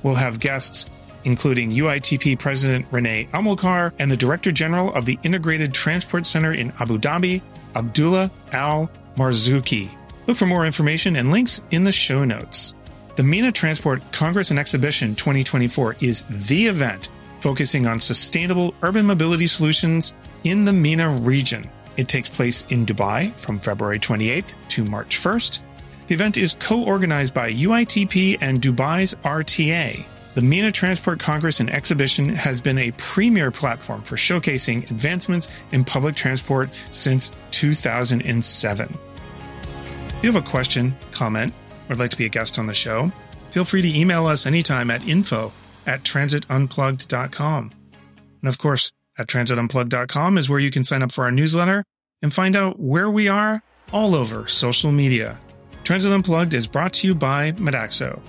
We'll 0.02 0.16
have 0.16 0.40
guests 0.40 0.88
including 1.24 1.72
UITP 1.72 2.40
President 2.40 2.86
Renee 2.92 3.28
Amilcar 3.34 3.92
and 4.00 4.12
the 4.12 4.18
Director 4.18 4.52
General 4.52 4.94
of 4.94 5.06
the 5.06 5.20
Integrated 5.24 5.74
Transport 5.74 6.26
Center 6.26 6.54
in 6.54 6.74
Abu 6.80 6.98
Dhabi, 6.98 7.42
Abdullah 7.76 8.32
Al 8.52 8.90
Marzuki. 9.18 9.90
Look 10.28 10.38
for 10.38 10.46
more 10.46 10.66
information 10.66 11.16
and 11.16 11.32
links 11.32 11.62
in 11.72 11.84
the 11.84 11.92
show 11.92 12.24
notes. 12.24 12.74
The 13.18 13.24
MENA 13.24 13.52
Transport 13.52 14.02
Congress 14.14 14.52
and 14.52 14.60
Exhibition 14.60 15.16
2024 15.16 15.98
is 16.00 16.24
the 16.48 16.68
event 16.68 17.10
focusing 17.40 17.86
on 17.86 18.00
sustainable 18.00 18.74
urban 18.84 19.06
mobility 19.06 19.48
solutions 19.48 20.14
in 20.46 20.64
the 20.64 20.72
MENA 20.72 21.10
region. 21.20 21.70
It 21.98 22.08
takes 22.08 22.30
place 22.30 22.66
in 22.72 22.86
Dubai 22.86 23.38
from 23.38 23.60
February 23.60 24.00
28th 24.00 24.54
to 24.70 24.86
March 24.86 25.20
1st. 25.20 25.62
The 26.08 26.14
event 26.14 26.38
is 26.38 26.56
co 26.58 26.84
organized 26.84 27.34
by 27.34 27.52
UITP 27.52 28.38
and 28.40 28.62
Dubai's 28.62 29.14
RTA. 29.26 30.06
The 30.34 30.42
MENA 30.42 30.72
Transport 30.72 31.20
Congress 31.20 31.60
and 31.60 31.70
Exhibition 31.70 32.30
has 32.30 32.62
been 32.62 32.78
a 32.78 32.92
premier 32.92 33.52
platform 33.52 34.04
for 34.04 34.16
showcasing 34.16 34.90
advancements 34.90 35.62
in 35.74 35.84
public 35.84 36.16
transport 36.16 36.70
since 36.92 37.34
2007. 37.52 38.98
If 40.08 40.24
you 40.24 40.32
have 40.32 40.42
a 40.42 40.50
question, 40.50 40.96
comment, 41.12 41.54
or 41.86 41.90
would 41.90 42.00
like 42.00 42.12
to 42.12 42.18
be 42.18 42.26
a 42.26 42.30
guest 42.30 42.58
on 42.60 42.68
the 42.68 42.74
show, 42.74 43.12
feel 43.50 43.66
free 43.66 43.82
to 43.82 44.00
email 44.00 44.26
us 44.26 44.46
anytime 44.46 44.92
at 44.92 45.08
info 45.08 45.52
at 45.86 46.04
transitunplugged.com. 46.04 47.72
And 48.42 48.50
of 48.50 48.58
course, 48.58 48.92
At 49.18 49.28
transitunplugged.com 49.28 50.38
is 50.38 50.50
where 50.50 50.60
you 50.60 50.72
can 50.72 50.84
sign 50.84 51.04
up 51.04 51.12
for 51.12 51.26
our 51.26 51.32
newsletter 51.32 51.84
and 52.22 52.34
find 52.34 52.56
out 52.56 52.80
where 52.80 53.10
we 53.10 53.28
are 53.28 53.62
all 53.92 54.16
over 54.16 54.48
social 54.48 54.92
media. 54.92 55.38
Transit 55.84 56.12
Unplugged 56.12 56.54
is 56.54 56.68
brought 56.68 56.94
to 56.94 57.08
you 57.08 57.16
by 57.16 57.52
Modaxo. 57.54 58.22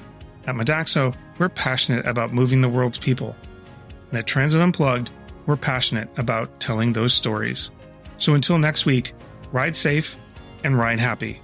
At 0.47 0.55
Modaxo, 0.55 1.15
we're 1.39 1.49
passionate 1.49 2.07
about 2.07 2.33
moving 2.33 2.61
the 2.61 2.69
world's 2.69 2.99
people. 2.99 3.37
And 4.11 4.19
at 4.19 4.27
Transit 4.27 4.61
Unplugged, 4.61 5.11
we're 5.47 5.57
passionate 5.57 6.09
about 6.17 6.59
telling 6.61 6.93
those 6.93 7.15
stories. 7.15 7.71
So 8.19 8.35
until 8.35 8.59
next 8.59 8.87
week, 8.87 9.15
ride 9.53 9.77
safe 9.77 10.17
and 10.65 10.77
ride 10.77 11.01
happy. 11.01 11.42